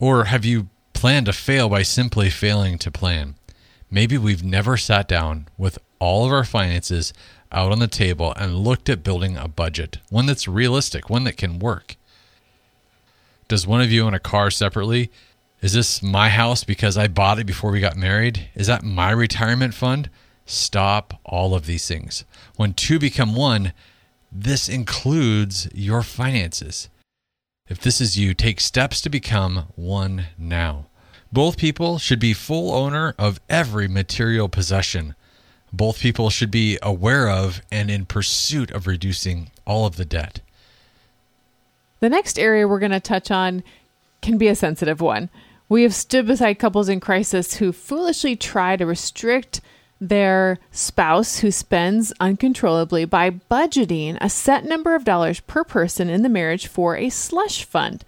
Or 0.00 0.24
have 0.24 0.44
you 0.44 0.68
planned 0.92 1.26
to 1.26 1.32
fail 1.32 1.68
by 1.68 1.82
simply 1.82 2.30
failing 2.30 2.78
to 2.78 2.90
plan? 2.90 3.36
Maybe 3.90 4.18
we've 4.18 4.42
never 4.42 4.76
sat 4.76 5.06
down 5.06 5.46
with 5.56 5.78
all 6.00 6.26
of 6.26 6.32
our 6.32 6.44
finances 6.44 7.12
out 7.52 7.70
on 7.70 7.78
the 7.78 7.86
table 7.86 8.34
and 8.36 8.58
looked 8.58 8.88
at 8.88 9.04
building 9.04 9.36
a 9.36 9.46
budget, 9.46 9.98
one 10.10 10.26
that's 10.26 10.48
realistic, 10.48 11.08
one 11.08 11.22
that 11.24 11.36
can 11.36 11.60
work. 11.60 11.96
Does 13.46 13.68
one 13.68 13.80
of 13.80 13.92
you 13.92 14.04
own 14.04 14.14
a 14.14 14.20
car 14.20 14.50
separately? 14.50 15.12
Is 15.62 15.72
this 15.72 16.02
my 16.02 16.28
house 16.28 16.64
because 16.64 16.98
I 16.98 17.06
bought 17.06 17.38
it 17.38 17.46
before 17.46 17.70
we 17.70 17.80
got 17.80 17.96
married? 17.96 18.48
Is 18.54 18.66
that 18.66 18.82
my 18.82 19.10
retirement 19.10 19.74
fund? 19.74 20.10
Stop 20.48 21.20
all 21.26 21.54
of 21.54 21.66
these 21.66 21.86
things. 21.86 22.24
When 22.56 22.72
two 22.72 22.98
become 22.98 23.34
one, 23.34 23.74
this 24.32 24.66
includes 24.66 25.68
your 25.74 26.02
finances. 26.02 26.88
If 27.68 27.78
this 27.78 28.00
is 28.00 28.18
you, 28.18 28.32
take 28.32 28.58
steps 28.58 29.02
to 29.02 29.10
become 29.10 29.66
one 29.76 30.28
now. 30.38 30.86
Both 31.30 31.58
people 31.58 31.98
should 31.98 32.18
be 32.18 32.32
full 32.32 32.72
owner 32.72 33.14
of 33.18 33.40
every 33.50 33.88
material 33.88 34.48
possession. 34.48 35.14
Both 35.70 36.00
people 36.00 36.30
should 36.30 36.50
be 36.50 36.78
aware 36.82 37.28
of 37.28 37.60
and 37.70 37.90
in 37.90 38.06
pursuit 38.06 38.70
of 38.70 38.86
reducing 38.86 39.50
all 39.66 39.84
of 39.84 39.96
the 39.96 40.06
debt. 40.06 40.40
The 42.00 42.08
next 42.08 42.38
area 42.38 42.66
we're 42.66 42.78
going 42.78 42.90
to 42.92 43.00
touch 43.00 43.30
on 43.30 43.62
can 44.22 44.38
be 44.38 44.48
a 44.48 44.54
sensitive 44.54 45.02
one. 45.02 45.28
We 45.68 45.82
have 45.82 45.94
stood 45.94 46.26
beside 46.26 46.58
couples 46.58 46.88
in 46.88 47.00
crisis 47.00 47.56
who 47.56 47.70
foolishly 47.72 48.34
try 48.34 48.76
to 48.76 48.86
restrict 48.86 49.60
their 50.00 50.58
spouse 50.70 51.38
who 51.40 51.50
spends 51.50 52.12
uncontrollably 52.20 53.04
by 53.04 53.30
budgeting 53.30 54.16
a 54.20 54.30
set 54.30 54.64
number 54.64 54.94
of 54.94 55.04
dollars 55.04 55.40
per 55.40 55.64
person 55.64 56.08
in 56.08 56.22
the 56.22 56.28
marriage 56.28 56.66
for 56.68 56.96
a 56.96 57.10
slush 57.10 57.64
fund. 57.64 58.04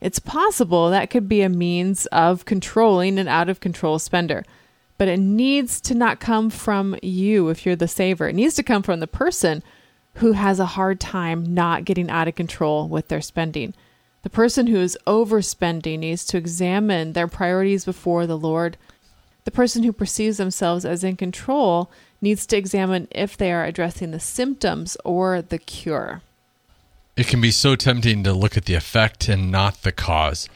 It's 0.00 0.18
possible 0.18 0.90
that 0.90 1.10
could 1.10 1.28
be 1.28 1.42
a 1.42 1.48
means 1.48 2.06
of 2.06 2.44
controlling 2.44 3.18
an 3.18 3.28
out 3.28 3.48
of 3.48 3.60
control 3.60 3.98
spender. 3.98 4.44
but 4.98 5.08
it 5.08 5.18
needs 5.18 5.80
to 5.82 5.94
not 5.94 6.20
come 6.20 6.50
from 6.50 6.96
you 7.02 7.48
if 7.48 7.66
you're 7.66 7.76
the 7.76 7.88
saver. 7.88 8.28
It 8.28 8.34
needs 8.34 8.54
to 8.54 8.62
come 8.62 8.82
from 8.82 9.00
the 9.00 9.06
person 9.06 9.62
who 10.14 10.32
has 10.32 10.58
a 10.58 10.66
hard 10.66 10.98
time 10.98 11.44
not 11.54 11.84
getting 11.84 12.08
out 12.10 12.28
of 12.28 12.34
control 12.34 12.88
with 12.88 13.08
their 13.08 13.20
spending. 13.20 13.74
The 14.22 14.30
person 14.30 14.66
who 14.66 14.78
is 14.78 14.98
overspending 15.06 15.98
needs 16.00 16.24
to 16.26 16.38
examine 16.38 17.12
their 17.12 17.28
priorities 17.28 17.84
before 17.84 18.26
the 18.26 18.38
Lord. 18.38 18.76
The 19.46 19.52
person 19.52 19.84
who 19.84 19.92
perceives 19.92 20.38
themselves 20.38 20.84
as 20.84 21.04
in 21.04 21.14
control 21.16 21.88
needs 22.20 22.46
to 22.46 22.56
examine 22.56 23.06
if 23.12 23.36
they 23.36 23.52
are 23.52 23.64
addressing 23.64 24.10
the 24.10 24.18
symptoms 24.18 24.96
or 25.04 25.40
the 25.40 25.58
cure. 25.58 26.20
It 27.16 27.28
can 27.28 27.40
be 27.40 27.52
so 27.52 27.76
tempting 27.76 28.24
to 28.24 28.32
look 28.32 28.56
at 28.56 28.64
the 28.64 28.74
effect 28.74 29.28
and 29.28 29.52
not 29.52 29.82
the 29.82 29.92
cause. 29.92 30.48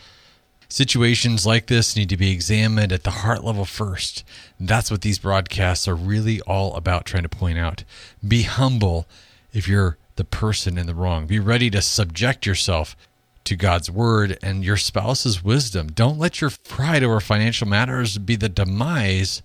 Situations 0.69 1.47
like 1.47 1.67
this 1.67 1.95
need 1.95 2.09
to 2.09 2.17
be 2.17 2.33
examined 2.33 2.91
at 2.91 3.05
the 3.05 3.11
heart 3.11 3.45
level 3.45 3.65
first. 3.65 4.25
That's 4.59 4.91
what 4.91 5.03
these 5.03 5.21
broadcasts 5.21 5.87
are 5.87 5.95
really 5.95 6.41
all 6.41 6.75
about 6.75 7.05
trying 7.05 7.23
to 7.23 7.29
point 7.29 7.59
out. 7.61 7.85
Be 8.27 8.43
humble 8.43 9.07
if 9.53 9.69
you're 9.69 9.99
the 10.17 10.25
person 10.25 10.77
in 10.77 10.89
the 10.89 10.97
wrong. 10.97 11.27
Be 11.27 11.39
ready 11.39 11.71
to 11.71 11.81
subject 11.81 12.45
yourself 12.45 12.97
to 13.45 13.57
God's 13.57 13.91
word 13.91 14.39
and 14.43 14.65
your 14.65 14.77
spouse's 14.77 15.43
wisdom. 15.43 15.89
Don't 15.89 16.19
let 16.19 16.41
your 16.41 16.51
pride 16.69 17.03
over 17.03 17.21
financial 17.21 17.67
matters 17.67 18.19
be 18.19 18.37
the 18.37 18.49
demise 18.49 19.43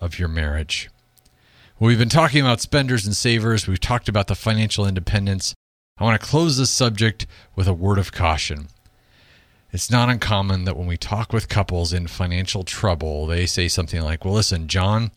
of 0.00 0.18
your 0.18 0.28
marriage. 0.28 0.90
Well, 1.78 1.88
we've 1.88 1.98
been 1.98 2.08
talking 2.08 2.40
about 2.40 2.60
spenders 2.60 3.04
and 3.04 3.16
savers. 3.16 3.66
We've 3.66 3.80
talked 3.80 4.08
about 4.08 4.28
the 4.28 4.34
financial 4.34 4.86
independence. 4.86 5.54
I 5.98 6.04
want 6.04 6.20
to 6.20 6.26
close 6.26 6.56
this 6.56 6.70
subject 6.70 7.26
with 7.54 7.66
a 7.66 7.74
word 7.74 7.98
of 7.98 8.12
caution. 8.12 8.68
It's 9.72 9.90
not 9.90 10.10
uncommon 10.10 10.64
that 10.64 10.76
when 10.76 10.86
we 10.86 10.96
talk 10.96 11.32
with 11.32 11.48
couples 11.48 11.92
in 11.92 12.06
financial 12.06 12.62
trouble, 12.62 13.26
they 13.26 13.46
say 13.46 13.68
something 13.68 14.02
like, 14.02 14.24
Well, 14.24 14.34
listen, 14.34 14.68
John, 14.68 15.12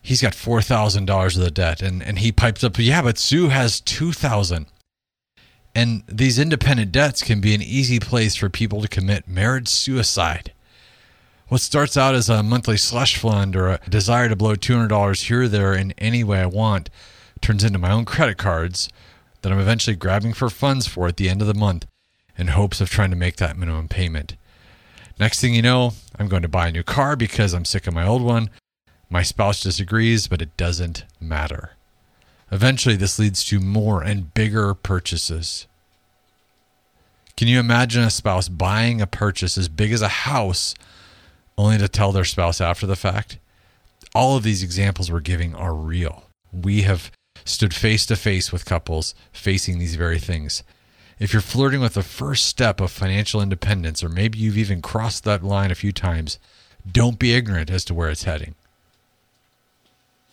he's 0.00 0.20
got 0.20 0.34
$4,000 0.34 1.36
of 1.36 1.42
the 1.42 1.50
debt. 1.50 1.80
And, 1.80 2.02
and 2.02 2.18
he 2.18 2.32
pipes 2.32 2.62
up, 2.62 2.78
Yeah, 2.78 3.02
but 3.02 3.18
Sue 3.18 3.48
has 3.48 3.80
2000 3.80 4.66
And 5.74 6.02
these 6.06 6.38
independent 6.38 6.92
debts 6.92 7.22
can 7.22 7.40
be 7.40 7.54
an 7.54 7.62
easy 7.62 7.98
place 7.98 8.36
for 8.36 8.48
people 8.48 8.82
to 8.82 8.88
commit 8.88 9.26
marriage 9.26 9.68
suicide. 9.68 10.52
What 11.48 11.60
starts 11.60 11.96
out 11.96 12.14
as 12.14 12.28
a 12.28 12.42
monthly 12.42 12.76
slush 12.76 13.16
fund 13.16 13.56
or 13.56 13.68
a 13.68 13.80
desire 13.88 14.28
to 14.28 14.36
blow 14.36 14.54
$200 14.54 15.24
here 15.24 15.42
or 15.42 15.48
there 15.48 15.74
in 15.74 15.92
any 15.98 16.24
way 16.24 16.40
I 16.40 16.46
want 16.46 16.90
turns 17.40 17.64
into 17.64 17.78
my 17.78 17.90
own 17.90 18.04
credit 18.04 18.38
cards 18.38 18.88
that 19.42 19.52
I'm 19.52 19.58
eventually 19.58 19.96
grabbing 19.96 20.32
for 20.32 20.48
funds 20.48 20.86
for 20.86 21.08
at 21.08 21.16
the 21.16 21.28
end 21.28 21.42
of 21.42 21.48
the 21.48 21.54
month 21.54 21.86
in 22.38 22.48
hopes 22.48 22.80
of 22.80 22.88
trying 22.88 23.10
to 23.10 23.16
make 23.16 23.36
that 23.36 23.56
minimum 23.56 23.88
payment. 23.88 24.36
Next 25.18 25.40
thing 25.40 25.54
you 25.54 25.62
know, 25.62 25.92
I'm 26.18 26.28
going 26.28 26.42
to 26.42 26.48
buy 26.48 26.68
a 26.68 26.72
new 26.72 26.82
car 26.82 27.16
because 27.16 27.52
I'm 27.52 27.64
sick 27.64 27.86
of 27.86 27.94
my 27.94 28.06
old 28.06 28.22
one. 28.22 28.48
My 29.10 29.22
spouse 29.22 29.60
disagrees, 29.60 30.26
but 30.26 30.40
it 30.40 30.56
doesn't 30.56 31.04
matter. 31.20 31.72
Eventually, 32.52 32.96
this 32.96 33.18
leads 33.18 33.42
to 33.46 33.58
more 33.58 34.02
and 34.02 34.34
bigger 34.34 34.74
purchases. 34.74 35.66
Can 37.34 37.48
you 37.48 37.58
imagine 37.58 38.02
a 38.02 38.10
spouse 38.10 38.50
buying 38.50 39.00
a 39.00 39.06
purchase 39.06 39.56
as 39.56 39.68
big 39.68 39.90
as 39.90 40.02
a 40.02 40.08
house 40.08 40.74
only 41.56 41.78
to 41.78 41.88
tell 41.88 42.12
their 42.12 42.24
spouse 42.24 42.60
after 42.60 42.86
the 42.86 42.94
fact? 42.94 43.38
All 44.14 44.36
of 44.36 44.42
these 44.42 44.62
examples 44.62 45.10
we're 45.10 45.20
giving 45.20 45.54
are 45.54 45.74
real. 45.74 46.24
We 46.52 46.82
have 46.82 47.10
stood 47.46 47.72
face 47.72 48.04
to 48.06 48.16
face 48.16 48.52
with 48.52 48.66
couples 48.66 49.14
facing 49.32 49.78
these 49.78 49.96
very 49.96 50.18
things. 50.18 50.62
If 51.18 51.32
you're 51.32 51.40
flirting 51.40 51.80
with 51.80 51.94
the 51.94 52.02
first 52.02 52.44
step 52.44 52.82
of 52.82 52.90
financial 52.90 53.40
independence, 53.40 54.04
or 54.04 54.10
maybe 54.10 54.38
you've 54.38 54.58
even 54.58 54.82
crossed 54.82 55.24
that 55.24 55.42
line 55.42 55.70
a 55.70 55.74
few 55.74 55.92
times, 55.92 56.38
don't 56.90 57.18
be 57.18 57.32
ignorant 57.32 57.70
as 57.70 57.84
to 57.86 57.94
where 57.94 58.10
it's 58.10 58.24
heading. 58.24 58.54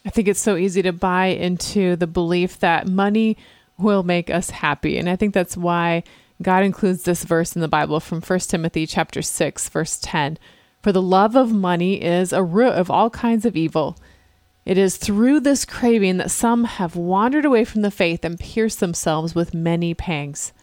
I 0.09 0.11
think 0.11 0.27
it's 0.27 0.41
so 0.41 0.55
easy 0.55 0.81
to 0.81 0.91
buy 0.91 1.27
into 1.27 1.95
the 1.95 2.07
belief 2.07 2.57
that 2.61 2.87
money 2.87 3.37
will 3.77 4.01
make 4.01 4.31
us 4.31 4.49
happy. 4.49 4.97
And 4.97 5.07
I 5.07 5.15
think 5.15 5.35
that's 5.35 5.55
why 5.55 6.01
God 6.41 6.63
includes 6.63 7.03
this 7.03 7.23
verse 7.23 7.55
in 7.55 7.61
the 7.61 7.67
Bible 7.67 7.99
from 7.99 8.19
1 8.19 8.39
Timothy 8.39 8.87
chapter 8.87 9.21
6 9.21 9.69
verse 9.69 9.99
10. 10.01 10.39
For 10.81 10.91
the 10.91 10.99
love 10.99 11.35
of 11.35 11.53
money 11.53 12.01
is 12.01 12.33
a 12.33 12.41
root 12.41 12.71
of 12.71 12.89
all 12.89 13.11
kinds 13.11 13.45
of 13.45 13.55
evil. 13.55 13.97
It 14.65 14.79
is 14.79 14.97
through 14.97 15.41
this 15.41 15.63
craving 15.63 16.17
that 16.17 16.31
some 16.31 16.63
have 16.63 16.95
wandered 16.95 17.45
away 17.45 17.63
from 17.63 17.83
the 17.83 17.91
faith 17.91 18.25
and 18.25 18.39
pierced 18.39 18.79
themselves 18.79 19.35
with 19.35 19.53
many 19.53 19.93
pangs. 19.93 20.53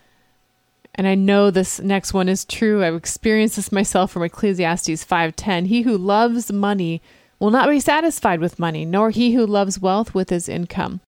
And 0.93 1.07
I 1.07 1.15
know 1.15 1.53
this 1.53 1.79
next 1.79 2.13
one 2.13 2.29
is 2.29 2.45
true. 2.45 2.83
I've 2.83 2.95
experienced 2.97 3.55
this 3.55 3.71
myself 3.71 4.11
from 4.11 4.25
Ecclesiastes 4.25 5.05
5:10. 5.05 5.67
He 5.67 5.83
who 5.83 5.97
loves 5.97 6.51
money 6.51 7.01
will 7.39 7.51
not 7.51 7.69
be 7.69 7.81
satisfied 7.81 8.41
with 8.41 8.59
money, 8.59 8.85
nor 8.85 9.11
he 9.11 9.35
who 9.35 9.47
loves 9.47 9.81
wealth 9.81 10.15
with 10.15 10.31
his 10.31 10.49
income. 10.49 11.01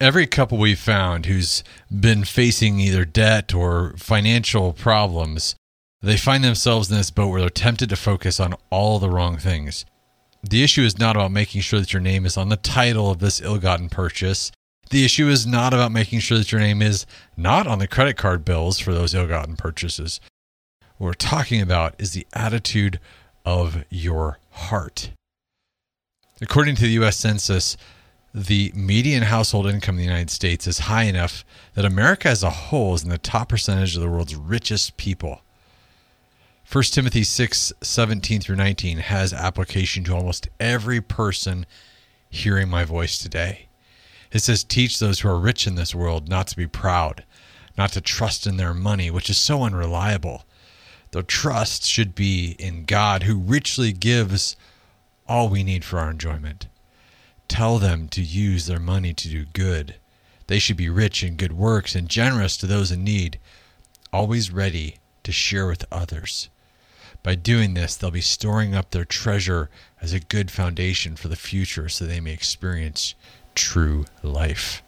Every 0.00 0.26
couple 0.26 0.58
we've 0.58 0.78
found 0.78 1.26
who's 1.26 1.64
been 1.90 2.24
facing 2.24 2.78
either 2.78 3.04
debt 3.04 3.52
or 3.52 3.94
financial 3.96 4.72
problems, 4.72 5.56
they 6.00 6.16
find 6.16 6.44
themselves 6.44 6.90
in 6.90 6.96
this 6.96 7.10
boat 7.10 7.28
where 7.28 7.40
they're 7.40 7.50
tempted 7.50 7.88
to 7.88 7.96
focus 7.96 8.38
on 8.38 8.54
all 8.70 8.98
the 8.98 9.10
wrong 9.10 9.38
things. 9.38 9.84
The 10.48 10.62
issue 10.62 10.82
is 10.82 10.98
not 10.98 11.16
about 11.16 11.32
making 11.32 11.62
sure 11.62 11.80
that 11.80 11.92
your 11.92 12.00
name 12.00 12.24
is 12.24 12.36
on 12.36 12.48
the 12.48 12.56
title 12.56 13.10
of 13.10 13.18
this 13.18 13.40
ill 13.40 13.58
gotten 13.58 13.88
purchase. 13.88 14.52
The 14.90 15.04
issue 15.04 15.28
is 15.28 15.46
not 15.46 15.74
about 15.74 15.90
making 15.90 16.20
sure 16.20 16.38
that 16.38 16.52
your 16.52 16.60
name 16.60 16.80
is 16.80 17.04
not 17.36 17.66
on 17.66 17.80
the 17.80 17.88
credit 17.88 18.16
card 18.16 18.44
bills 18.44 18.78
for 18.78 18.94
those 18.94 19.14
ill 19.14 19.26
gotten 19.26 19.56
purchases. 19.56 20.20
What 20.96 21.06
we're 21.06 21.14
talking 21.14 21.60
about 21.60 21.94
is 21.98 22.12
the 22.12 22.26
attitude 22.32 23.00
of 23.44 23.84
your 23.90 24.38
heart. 24.50 25.10
According 26.40 26.76
to 26.76 26.82
the 26.82 27.02
US 27.04 27.16
Census, 27.16 27.76
the 28.32 28.70
median 28.74 29.24
household 29.24 29.66
income 29.66 29.96
in 29.96 29.98
the 29.98 30.04
United 30.04 30.30
States 30.30 30.66
is 30.68 30.80
high 30.80 31.04
enough 31.04 31.44
that 31.74 31.84
America 31.84 32.28
as 32.28 32.44
a 32.44 32.50
whole 32.50 32.94
is 32.94 33.02
in 33.02 33.08
the 33.08 33.18
top 33.18 33.48
percentage 33.48 33.96
of 33.96 34.02
the 34.02 34.08
world's 34.08 34.36
richest 34.36 34.96
people. 34.96 35.42
1 36.70 36.84
Timothy 36.84 37.24
6 37.24 37.72
17 37.80 38.40
through 38.40 38.56
19 38.56 38.98
has 38.98 39.32
application 39.32 40.04
to 40.04 40.14
almost 40.14 40.48
every 40.60 41.00
person 41.00 41.66
hearing 42.30 42.68
my 42.68 42.84
voice 42.84 43.18
today. 43.18 43.66
It 44.30 44.40
says, 44.40 44.62
Teach 44.62 44.98
those 44.98 45.20
who 45.20 45.28
are 45.28 45.40
rich 45.40 45.66
in 45.66 45.74
this 45.74 45.94
world 45.94 46.28
not 46.28 46.46
to 46.48 46.56
be 46.56 46.66
proud, 46.66 47.24
not 47.76 47.92
to 47.92 48.00
trust 48.00 48.46
in 48.46 48.58
their 48.58 48.74
money, 48.74 49.10
which 49.10 49.30
is 49.30 49.38
so 49.38 49.62
unreliable. 49.62 50.44
Their 51.10 51.22
trust 51.22 51.86
should 51.86 52.14
be 52.14 52.54
in 52.58 52.84
God, 52.84 53.22
who 53.22 53.38
richly 53.38 53.92
gives 53.92 54.54
all 55.28 55.48
we 55.48 55.62
need 55.62 55.84
for 55.84 55.98
our 55.98 56.10
enjoyment. 56.10 56.66
Tell 57.48 57.78
them 57.78 58.08
to 58.08 58.22
use 58.22 58.66
their 58.66 58.80
money 58.80 59.14
to 59.14 59.28
do 59.28 59.44
good. 59.46 59.94
They 60.46 60.58
should 60.58 60.76
be 60.76 60.88
rich 60.88 61.22
in 61.22 61.36
good 61.36 61.52
works 61.52 61.94
and 61.94 62.08
generous 62.08 62.56
to 62.58 62.66
those 62.66 62.90
in 62.90 63.04
need, 63.04 63.38
always 64.12 64.50
ready 64.50 64.96
to 65.24 65.32
share 65.32 65.66
with 65.66 65.84
others. 65.92 66.48
By 67.22 67.34
doing 67.34 67.74
this, 67.74 67.96
they'll 67.96 68.10
be 68.10 68.20
storing 68.20 68.74
up 68.74 68.90
their 68.90 69.04
treasure 69.04 69.68
as 70.00 70.12
a 70.12 70.20
good 70.20 70.50
foundation 70.50 71.16
for 71.16 71.28
the 71.28 71.36
future 71.36 71.88
so 71.88 72.04
they 72.06 72.20
may 72.20 72.32
experience 72.32 73.14
true 73.54 74.06
life. 74.22 74.82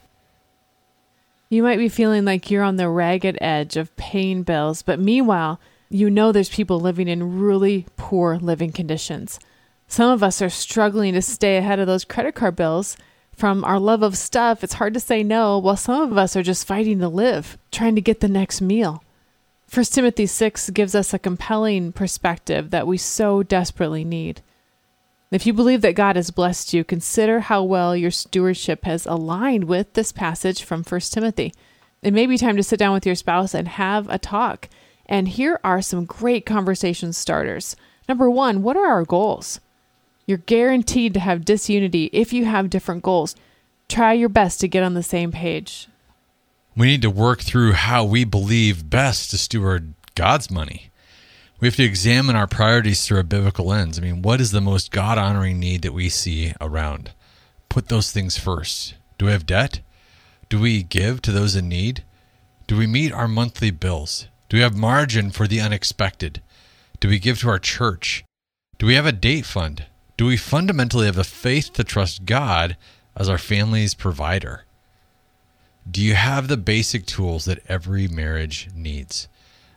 You 1.48 1.62
might 1.62 1.78
be 1.78 1.88
feeling 1.88 2.24
like 2.24 2.50
you're 2.50 2.62
on 2.62 2.76
the 2.76 2.88
ragged 2.88 3.36
edge 3.40 3.76
of 3.76 3.94
paying 3.96 4.44
bills, 4.44 4.82
but 4.82 5.00
meanwhile, 5.00 5.60
you 5.88 6.08
know 6.08 6.30
there's 6.30 6.48
people 6.48 6.78
living 6.78 7.08
in 7.08 7.40
really 7.40 7.86
poor 7.96 8.38
living 8.38 8.70
conditions. 8.70 9.40
Some 9.90 10.12
of 10.12 10.22
us 10.22 10.40
are 10.40 10.48
struggling 10.48 11.14
to 11.14 11.20
stay 11.20 11.56
ahead 11.56 11.80
of 11.80 11.88
those 11.88 12.04
credit 12.04 12.36
card 12.36 12.54
bills. 12.54 12.96
From 13.34 13.64
our 13.64 13.80
love 13.80 14.04
of 14.04 14.16
stuff, 14.16 14.62
it's 14.62 14.74
hard 14.74 14.94
to 14.94 15.00
say 15.00 15.24
no, 15.24 15.58
while 15.58 15.76
some 15.76 16.00
of 16.00 16.16
us 16.16 16.36
are 16.36 16.44
just 16.44 16.64
fighting 16.64 17.00
to 17.00 17.08
live, 17.08 17.58
trying 17.72 17.96
to 17.96 18.00
get 18.00 18.20
the 18.20 18.28
next 18.28 18.60
meal. 18.60 19.02
1 19.74 19.84
Timothy 19.86 20.26
6 20.26 20.70
gives 20.70 20.94
us 20.94 21.12
a 21.12 21.18
compelling 21.18 21.90
perspective 21.90 22.70
that 22.70 22.86
we 22.86 22.98
so 22.98 23.42
desperately 23.42 24.04
need. 24.04 24.42
If 25.32 25.44
you 25.44 25.52
believe 25.52 25.80
that 25.80 25.96
God 25.96 26.14
has 26.14 26.30
blessed 26.30 26.72
you, 26.72 26.84
consider 26.84 27.40
how 27.40 27.64
well 27.64 27.96
your 27.96 28.12
stewardship 28.12 28.84
has 28.84 29.06
aligned 29.06 29.64
with 29.64 29.94
this 29.94 30.12
passage 30.12 30.62
from 30.62 30.84
1 30.84 31.00
Timothy. 31.00 31.52
It 32.00 32.14
may 32.14 32.26
be 32.26 32.38
time 32.38 32.56
to 32.56 32.62
sit 32.62 32.78
down 32.78 32.92
with 32.92 33.06
your 33.06 33.16
spouse 33.16 33.54
and 33.54 33.66
have 33.66 34.08
a 34.08 34.18
talk. 34.20 34.68
And 35.06 35.26
here 35.26 35.58
are 35.64 35.82
some 35.82 36.04
great 36.04 36.46
conversation 36.46 37.12
starters. 37.12 37.74
Number 38.08 38.30
one, 38.30 38.62
what 38.62 38.76
are 38.76 38.86
our 38.86 39.04
goals? 39.04 39.58
You're 40.30 40.38
guaranteed 40.38 41.12
to 41.14 41.20
have 41.20 41.44
disunity 41.44 42.08
if 42.12 42.32
you 42.32 42.44
have 42.44 42.70
different 42.70 43.02
goals. 43.02 43.34
Try 43.88 44.12
your 44.12 44.28
best 44.28 44.60
to 44.60 44.68
get 44.68 44.84
on 44.84 44.94
the 44.94 45.02
same 45.02 45.32
page. 45.32 45.88
We 46.76 46.86
need 46.86 47.02
to 47.02 47.10
work 47.10 47.40
through 47.40 47.72
how 47.72 48.04
we 48.04 48.22
believe 48.22 48.88
best 48.88 49.32
to 49.32 49.38
steward 49.38 49.94
God's 50.14 50.48
money. 50.48 50.92
We 51.58 51.66
have 51.66 51.74
to 51.74 51.82
examine 51.82 52.36
our 52.36 52.46
priorities 52.46 53.04
through 53.04 53.18
a 53.18 53.24
biblical 53.24 53.64
lens. 53.64 53.98
I 53.98 54.02
mean, 54.02 54.22
what 54.22 54.40
is 54.40 54.52
the 54.52 54.60
most 54.60 54.92
God 54.92 55.18
honoring 55.18 55.58
need 55.58 55.82
that 55.82 55.94
we 55.94 56.08
see 56.08 56.52
around? 56.60 57.10
Put 57.68 57.88
those 57.88 58.12
things 58.12 58.38
first. 58.38 58.94
Do 59.18 59.26
we 59.26 59.32
have 59.32 59.46
debt? 59.46 59.80
Do 60.48 60.60
we 60.60 60.84
give 60.84 61.22
to 61.22 61.32
those 61.32 61.56
in 61.56 61.68
need? 61.68 62.04
Do 62.68 62.76
we 62.76 62.86
meet 62.86 63.12
our 63.12 63.26
monthly 63.26 63.72
bills? 63.72 64.28
Do 64.48 64.58
we 64.58 64.62
have 64.62 64.76
margin 64.76 65.32
for 65.32 65.48
the 65.48 65.60
unexpected? 65.60 66.40
Do 67.00 67.08
we 67.08 67.18
give 67.18 67.40
to 67.40 67.48
our 67.48 67.58
church? 67.58 68.24
Do 68.78 68.86
we 68.86 68.94
have 68.94 69.06
a 69.06 69.10
date 69.10 69.44
fund? 69.44 69.86
Do 70.20 70.26
we 70.26 70.36
fundamentally 70.36 71.06
have 71.06 71.14
the 71.14 71.24
faith 71.24 71.72
to 71.72 71.82
trust 71.82 72.26
God 72.26 72.76
as 73.16 73.30
our 73.30 73.38
family's 73.38 73.94
provider? 73.94 74.66
Do 75.90 76.02
you 76.02 76.12
have 76.14 76.46
the 76.46 76.58
basic 76.58 77.06
tools 77.06 77.46
that 77.46 77.62
every 77.70 78.06
marriage 78.06 78.68
needs? 78.74 79.28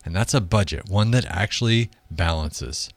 And 0.03 0.13
that's 0.13 0.33
a 0.33 0.41
budget, 0.41 0.89
one 0.89 1.11
that 1.11 1.23
actually 1.27 1.91
balances. 2.11 2.89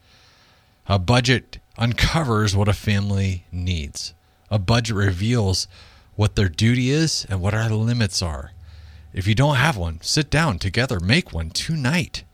A 0.89 0.99
budget 0.99 1.59
uncovers 1.79 2.57
what 2.57 2.67
a 2.67 2.73
family 2.73 3.45
needs. 3.53 4.13
A 4.51 4.59
budget 4.59 4.97
reveals 4.97 5.69
what 6.17 6.35
their 6.35 6.49
duty 6.49 6.91
is 6.91 7.29
and 7.31 7.41
what 7.41 7.55
our 7.55 7.71
limits 7.71 8.23
are. 8.23 8.51
If 9.13 9.29
you 9.29 9.37
don't 9.37 9.55
have 9.55 9.77
one, 9.77 10.01
sit 10.03 10.31
down 10.31 10.59
together, 10.59 10.99
make 10.99 11.33
one 11.33 11.51
tonight. 11.51 12.25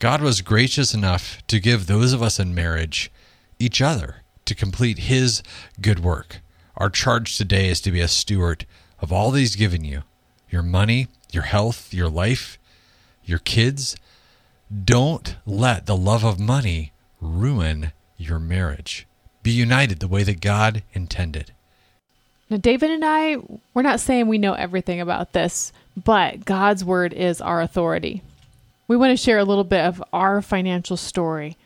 God 0.00 0.20
was 0.20 0.40
gracious 0.40 0.94
enough 0.94 1.46
to 1.46 1.60
give 1.60 1.86
those 1.86 2.12
of 2.12 2.24
us 2.24 2.40
in 2.40 2.52
marriage 2.52 3.12
each 3.58 3.80
other 3.80 4.16
to 4.44 4.54
complete 4.54 4.98
His 4.98 5.42
good 5.80 6.00
work. 6.00 6.40
Our 6.76 6.90
charge 6.90 7.36
today 7.36 7.68
is 7.68 7.80
to 7.82 7.90
be 7.90 8.00
a 8.00 8.08
steward 8.08 8.66
of 9.00 9.12
all 9.12 9.30
that 9.30 9.38
He's 9.38 9.56
given 9.56 9.84
you 9.84 10.02
your 10.48 10.62
money, 10.62 11.08
your 11.32 11.42
health, 11.42 11.92
your 11.92 12.08
life, 12.08 12.58
your 13.24 13.38
kids. 13.38 13.96
Don't 14.84 15.36
let 15.44 15.86
the 15.86 15.96
love 15.96 16.24
of 16.24 16.38
money 16.38 16.92
ruin 17.20 17.92
your 18.16 18.38
marriage. 18.38 19.06
Be 19.42 19.50
united 19.50 20.00
the 20.00 20.08
way 20.08 20.22
that 20.22 20.40
God 20.40 20.82
intended. 20.92 21.52
Now, 22.48 22.58
David 22.58 22.90
and 22.90 23.04
I, 23.04 23.38
we're 23.74 23.82
not 23.82 24.00
saying 24.00 24.28
we 24.28 24.38
know 24.38 24.54
everything 24.54 25.00
about 25.00 25.32
this, 25.32 25.72
but 25.96 26.44
God's 26.44 26.84
word 26.84 27.12
is 27.12 27.40
our 27.40 27.60
authority. 27.60 28.22
We 28.88 28.96
want 28.96 29.10
to 29.10 29.22
share 29.22 29.38
a 29.38 29.44
little 29.44 29.64
bit 29.64 29.84
of 29.84 30.02
our 30.12 30.40
financial 30.42 30.96
story. 30.96 31.56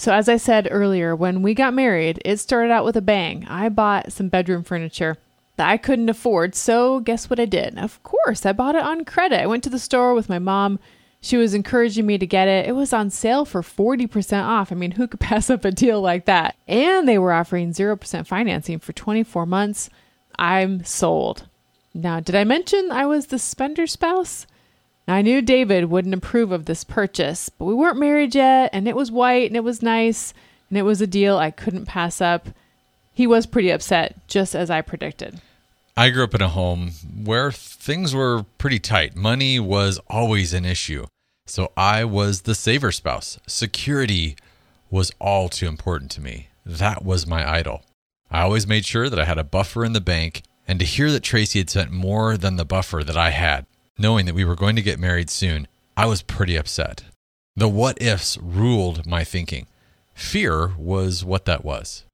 So, 0.00 0.14
as 0.14 0.30
I 0.30 0.38
said 0.38 0.66
earlier, 0.70 1.14
when 1.14 1.42
we 1.42 1.52
got 1.52 1.74
married, 1.74 2.22
it 2.24 2.38
started 2.38 2.72
out 2.72 2.86
with 2.86 2.96
a 2.96 3.02
bang. 3.02 3.46
I 3.46 3.68
bought 3.68 4.14
some 4.14 4.30
bedroom 4.30 4.64
furniture 4.64 5.18
that 5.56 5.68
I 5.68 5.76
couldn't 5.76 6.08
afford. 6.08 6.54
So, 6.54 7.00
guess 7.00 7.28
what 7.28 7.38
I 7.38 7.44
did? 7.44 7.76
Of 7.78 8.02
course, 8.02 8.46
I 8.46 8.54
bought 8.54 8.76
it 8.76 8.82
on 8.82 9.04
credit. 9.04 9.42
I 9.42 9.46
went 9.46 9.62
to 9.64 9.68
the 9.68 9.78
store 9.78 10.14
with 10.14 10.30
my 10.30 10.38
mom. 10.38 10.78
She 11.20 11.36
was 11.36 11.52
encouraging 11.52 12.06
me 12.06 12.16
to 12.16 12.26
get 12.26 12.48
it. 12.48 12.66
It 12.66 12.72
was 12.72 12.94
on 12.94 13.10
sale 13.10 13.44
for 13.44 13.60
40% 13.60 14.42
off. 14.42 14.72
I 14.72 14.74
mean, 14.74 14.92
who 14.92 15.06
could 15.06 15.20
pass 15.20 15.50
up 15.50 15.66
a 15.66 15.70
deal 15.70 16.00
like 16.00 16.24
that? 16.24 16.56
And 16.66 17.06
they 17.06 17.18
were 17.18 17.34
offering 17.34 17.74
0% 17.74 18.26
financing 18.26 18.78
for 18.78 18.94
24 18.94 19.44
months. 19.44 19.90
I'm 20.38 20.82
sold. 20.82 21.46
Now, 21.92 22.20
did 22.20 22.34
I 22.34 22.44
mention 22.44 22.90
I 22.90 23.04
was 23.04 23.26
the 23.26 23.38
spender 23.38 23.86
spouse? 23.86 24.46
I 25.12 25.22
knew 25.22 25.42
David 25.42 25.86
wouldn't 25.86 26.14
approve 26.14 26.52
of 26.52 26.66
this 26.66 26.84
purchase, 26.84 27.48
but 27.48 27.64
we 27.64 27.74
weren't 27.74 27.98
married 27.98 28.34
yet, 28.34 28.70
and 28.72 28.86
it 28.86 28.96
was 28.96 29.10
white 29.10 29.48
and 29.48 29.56
it 29.56 29.64
was 29.64 29.82
nice, 29.82 30.34
and 30.68 30.78
it 30.78 30.82
was 30.82 31.00
a 31.00 31.06
deal 31.06 31.36
I 31.38 31.50
couldn't 31.50 31.86
pass 31.86 32.20
up. 32.20 32.48
He 33.12 33.26
was 33.26 33.46
pretty 33.46 33.70
upset, 33.70 34.16
just 34.28 34.54
as 34.54 34.70
I 34.70 34.82
predicted. 34.82 35.40
I 35.96 36.10
grew 36.10 36.24
up 36.24 36.34
in 36.34 36.42
a 36.42 36.48
home 36.48 36.92
where 37.24 37.50
things 37.50 38.14
were 38.14 38.44
pretty 38.56 38.78
tight. 38.78 39.16
Money 39.16 39.58
was 39.58 40.00
always 40.08 40.54
an 40.54 40.64
issue. 40.64 41.06
So 41.46 41.72
I 41.76 42.04
was 42.04 42.42
the 42.42 42.54
saver 42.54 42.92
spouse. 42.92 43.38
Security 43.46 44.36
was 44.90 45.10
all 45.20 45.48
too 45.48 45.66
important 45.66 46.10
to 46.12 46.20
me. 46.20 46.48
That 46.64 47.04
was 47.04 47.26
my 47.26 47.48
idol. 47.48 47.82
I 48.30 48.42
always 48.42 48.66
made 48.66 48.86
sure 48.86 49.10
that 49.10 49.18
I 49.18 49.24
had 49.24 49.38
a 49.38 49.44
buffer 49.44 49.84
in 49.84 49.92
the 49.92 50.00
bank, 50.00 50.42
and 50.68 50.78
to 50.78 50.84
hear 50.84 51.10
that 51.10 51.24
Tracy 51.24 51.58
had 51.58 51.68
spent 51.68 51.90
more 51.90 52.36
than 52.36 52.56
the 52.56 52.64
buffer 52.64 53.02
that 53.02 53.16
I 53.16 53.30
had, 53.30 53.66
knowing 54.00 54.24
that 54.26 54.34
we 54.34 54.44
were 54.44 54.56
going 54.56 54.76
to 54.76 54.82
get 54.82 54.98
married 54.98 55.28
soon, 55.28 55.68
I 55.96 56.06
was 56.06 56.22
pretty 56.22 56.56
upset. 56.56 57.04
The 57.54 57.68
what 57.68 58.00
ifs 58.00 58.38
ruled 58.38 59.06
my 59.06 59.24
thinking. 59.24 59.66
Fear 60.14 60.72
was 60.78 61.24
what 61.24 61.44
that 61.44 61.64
was. 61.64 62.04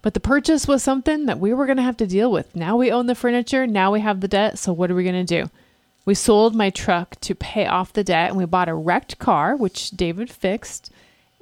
But 0.00 0.14
the 0.14 0.20
purchase 0.20 0.66
was 0.66 0.82
something 0.82 1.26
that 1.26 1.38
we 1.38 1.52
were 1.52 1.66
going 1.66 1.76
to 1.76 1.82
have 1.82 1.96
to 1.98 2.06
deal 2.06 2.32
with. 2.32 2.56
Now 2.56 2.76
we 2.76 2.90
own 2.90 3.06
the 3.06 3.14
furniture, 3.14 3.66
now 3.66 3.92
we 3.92 4.00
have 4.00 4.20
the 4.20 4.28
debt, 4.28 4.58
so 4.58 4.72
what 4.72 4.90
are 4.90 4.94
we 4.94 5.04
going 5.04 5.26
to 5.26 5.42
do? 5.42 5.50
We 6.06 6.14
sold 6.14 6.54
my 6.54 6.70
truck 6.70 7.20
to 7.20 7.34
pay 7.34 7.66
off 7.66 7.92
the 7.92 8.04
debt 8.04 8.30
and 8.30 8.38
we 8.38 8.46
bought 8.46 8.68
a 8.68 8.74
wrecked 8.74 9.18
car, 9.18 9.56
which 9.56 9.90
David 9.90 10.30
fixed, 10.30 10.90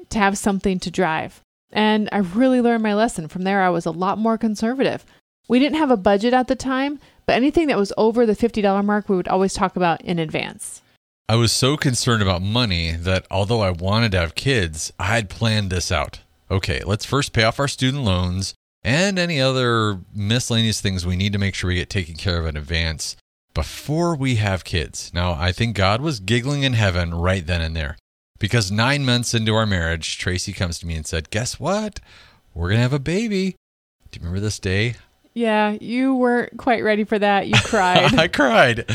to 0.08 0.18
have 0.18 0.38
something 0.38 0.80
to 0.80 0.90
drive. 0.90 1.40
And 1.70 2.08
I 2.10 2.18
really 2.18 2.60
learned 2.60 2.82
my 2.82 2.94
lesson. 2.94 3.28
From 3.28 3.42
there, 3.42 3.62
I 3.62 3.68
was 3.68 3.86
a 3.86 3.90
lot 3.90 4.18
more 4.18 4.38
conservative. 4.38 5.04
We 5.46 5.58
didn't 5.58 5.78
have 5.78 5.90
a 5.90 5.96
budget 5.96 6.32
at 6.32 6.48
the 6.48 6.56
time, 6.56 6.98
but 7.26 7.36
anything 7.36 7.66
that 7.68 7.78
was 7.78 7.92
over 7.96 8.26
the 8.26 8.34
$50 8.34 8.84
mark, 8.84 9.08
we 9.08 9.16
would 9.16 9.28
always 9.28 9.54
talk 9.54 9.76
about 9.76 10.00
in 10.02 10.18
advance. 10.18 10.82
I 11.28 11.36
was 11.36 11.52
so 11.52 11.76
concerned 11.76 12.22
about 12.22 12.42
money 12.42 12.92
that 12.92 13.26
although 13.30 13.60
I 13.60 13.70
wanted 13.70 14.12
to 14.12 14.20
have 14.20 14.34
kids, 14.34 14.92
I 14.98 15.04
had 15.04 15.30
planned 15.30 15.70
this 15.70 15.90
out. 15.90 16.20
Okay, 16.50 16.82
let's 16.84 17.06
first 17.06 17.32
pay 17.32 17.44
off 17.44 17.58
our 17.58 17.68
student 17.68 18.04
loans 18.04 18.54
and 18.82 19.18
any 19.18 19.40
other 19.40 20.00
miscellaneous 20.14 20.82
things 20.82 21.06
we 21.06 21.16
need 21.16 21.32
to 21.32 21.38
make 21.38 21.54
sure 21.54 21.68
we 21.68 21.76
get 21.76 21.88
taken 21.88 22.16
care 22.16 22.38
of 22.38 22.46
in 22.46 22.56
advance 22.56 23.16
before 23.54 24.14
we 24.14 24.34
have 24.34 24.64
kids. 24.64 25.10
Now, 25.14 25.32
I 25.32 25.52
think 25.52 25.74
God 25.74 26.02
was 26.02 26.20
giggling 26.20 26.62
in 26.62 26.74
heaven 26.74 27.14
right 27.14 27.46
then 27.46 27.62
and 27.62 27.74
there 27.74 27.96
because 28.38 28.70
nine 28.70 29.04
months 29.04 29.32
into 29.32 29.54
our 29.54 29.64
marriage, 29.64 30.18
Tracy 30.18 30.52
comes 30.52 30.78
to 30.80 30.86
me 30.86 30.94
and 30.94 31.06
said, 31.06 31.30
Guess 31.30 31.58
what? 31.58 32.00
We're 32.52 32.68
going 32.68 32.78
to 32.78 32.82
have 32.82 32.92
a 32.92 32.98
baby. 32.98 33.56
Do 34.10 34.18
you 34.20 34.26
remember 34.26 34.40
this 34.40 34.58
day? 34.58 34.96
Yeah, 35.34 35.76
you 35.80 36.14
weren't 36.14 36.56
quite 36.56 36.82
ready 36.84 37.04
for 37.04 37.18
that. 37.18 37.48
You 37.48 37.54
cried. 37.64 38.14
I 38.14 38.28
cried. 38.28 38.88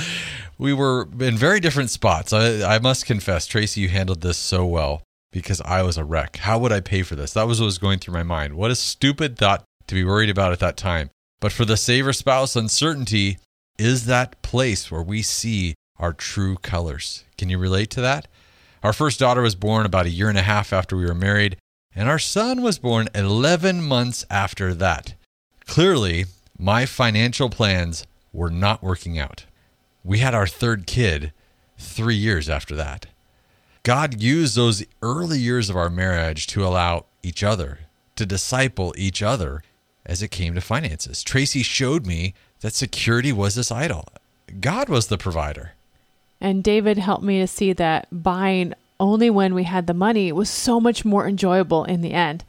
We 0.58 0.74
were 0.74 1.08
in 1.20 1.38
very 1.38 1.60
different 1.60 1.90
spots. 1.90 2.34
I, 2.34 2.76
I 2.76 2.80
must 2.80 3.06
confess, 3.06 3.46
Tracy, 3.46 3.82
you 3.82 3.90
handled 3.90 4.22
this 4.22 4.38
so 4.38 4.66
well 4.66 5.04
because 5.32 5.62
I 5.62 5.84
was 5.84 5.98
a 5.98 6.04
wreck. 6.04 6.38
How 6.38 6.58
would 6.60 6.72
I 6.72 6.80
pay 6.80 7.04
for 7.04 7.16
this? 7.16 7.34
That 7.34 7.48
was 7.48 7.60
what 7.60 7.66
was 7.66 7.78
going 7.78 8.00
through 8.00 8.14
my 8.14 8.24
mind. 8.24 8.56
What 8.56 8.72
a 8.72 8.76
stupid 8.76 9.38
thought 9.38 9.64
to 9.88 9.96
be 9.96 10.04
worried 10.04 10.30
about 10.30 10.52
at 10.52 10.60
that 10.60 10.78
time. 10.78 11.10
But 11.40 11.52
for 11.52 11.66
the 11.66 11.78
saver 11.78 12.14
spouse, 12.14 12.56
uncertainty 12.56 13.38
is 13.78 14.06
that 14.06 14.42
place 14.42 14.92
where 14.92 15.02
we 15.02 15.22
see 15.22 15.76
our 15.98 16.14
true 16.14 16.56
colors. 16.58 17.24
Can 17.38 17.50
you 17.50 17.58
relate 17.58 17.90
to 17.92 18.02
that? 18.02 18.28
Our 18.84 18.94
first 18.94 19.20
daughter 19.20 19.42
was 19.42 19.56
born 19.56 19.86
about 19.86 20.06
a 20.06 20.12
year 20.12 20.30
and 20.30 20.38
a 20.38 20.44
half 20.44 20.72
after 20.72 20.96
we 20.96 21.06
were 21.06 21.16
married, 21.16 21.58
and 21.94 22.10
our 22.10 22.20
son 22.20 22.62
was 22.62 22.80
born 22.80 23.10
11 23.14 23.82
months 23.82 24.26
after 24.30 24.74
that. 24.76 25.16
Clearly, 25.70 26.26
my 26.58 26.88
financial 26.88 27.48
plans 27.48 28.08
were 28.34 28.50
not 28.50 28.82
working 28.82 29.20
out. 29.20 29.46
We 30.04 30.18
had 30.18 30.34
our 30.34 30.48
third 30.48 30.88
kid 30.88 31.32
three 31.78 32.16
years 32.16 32.50
after 32.50 32.76
that. 32.76 33.06
God 33.84 34.20
used 34.20 34.56
those 34.56 34.84
early 35.04 35.38
years 35.38 35.70
of 35.70 35.76
our 35.76 35.92
marriage 35.92 36.48
to 36.48 36.66
allow 36.66 37.06
each 37.22 37.44
other, 37.44 37.82
to 38.16 38.26
disciple 38.26 38.96
each 38.98 39.22
other 39.22 39.62
as 40.08 40.24
it 40.24 40.32
came 40.32 40.56
to 40.56 40.62
finances. 40.62 41.22
Tracy 41.22 41.62
showed 41.62 42.08
me 42.08 42.34
that 42.62 42.74
security 42.74 43.32
was 43.32 43.54
this 43.54 43.72
idol, 43.72 44.06
God 44.60 44.90
was 44.90 45.06
the 45.06 45.20
provider. 45.20 45.74
And 46.42 46.64
David 46.64 46.98
helped 46.98 47.24
me 47.24 47.40
to 47.42 47.48
see 47.48 47.74
that 47.74 48.08
buying 48.12 48.74
only 49.00 49.30
when 49.30 49.54
we 49.54 49.66
had 49.66 49.86
the 49.86 49.94
money 49.94 50.32
was 50.32 50.50
so 50.50 50.80
much 50.80 51.06
more 51.06 51.28
enjoyable 51.28 51.84
in 51.84 52.02
the 52.02 52.14
end. 52.14 52.44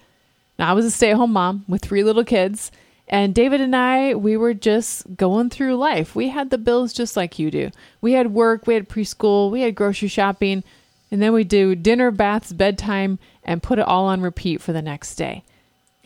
Now, 0.58 0.70
I 0.70 0.72
was 0.72 0.86
a 0.86 0.90
stay 0.90 1.10
at 1.10 1.18
home 1.18 1.34
mom 1.34 1.66
with 1.68 1.82
three 1.82 2.02
little 2.02 2.24
kids, 2.24 2.72
and 3.10 3.34
David 3.34 3.60
and 3.60 3.74
I, 3.74 4.14
we 4.14 4.36
were 4.36 4.54
just 4.54 5.16
going 5.16 5.50
through 5.50 5.74
life. 5.74 6.14
We 6.14 6.28
had 6.28 6.50
the 6.50 6.58
bills 6.58 6.92
just 6.92 7.16
like 7.16 7.40
you 7.40 7.50
do. 7.50 7.70
We 8.00 8.12
had 8.12 8.32
work, 8.32 8.68
we 8.68 8.74
had 8.74 8.88
preschool, 8.88 9.50
we 9.50 9.62
had 9.62 9.74
grocery 9.74 10.06
shopping, 10.06 10.62
and 11.10 11.20
then 11.20 11.32
we 11.32 11.42
do 11.42 11.74
dinner, 11.74 12.12
baths, 12.12 12.52
bedtime, 12.52 13.18
and 13.42 13.64
put 13.64 13.80
it 13.80 13.86
all 13.86 14.06
on 14.06 14.20
repeat 14.20 14.62
for 14.62 14.72
the 14.72 14.80
next 14.80 15.16
day. 15.16 15.42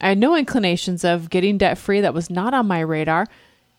I 0.00 0.08
had 0.08 0.18
no 0.18 0.34
inclinations 0.34 1.04
of 1.04 1.28
getting 1.28 1.58
debt 1.58 1.76
free, 1.76 2.00
that 2.00 2.14
was 2.14 2.30
not 2.30 2.54
on 2.54 2.66
my 2.66 2.80
radar. 2.80 3.26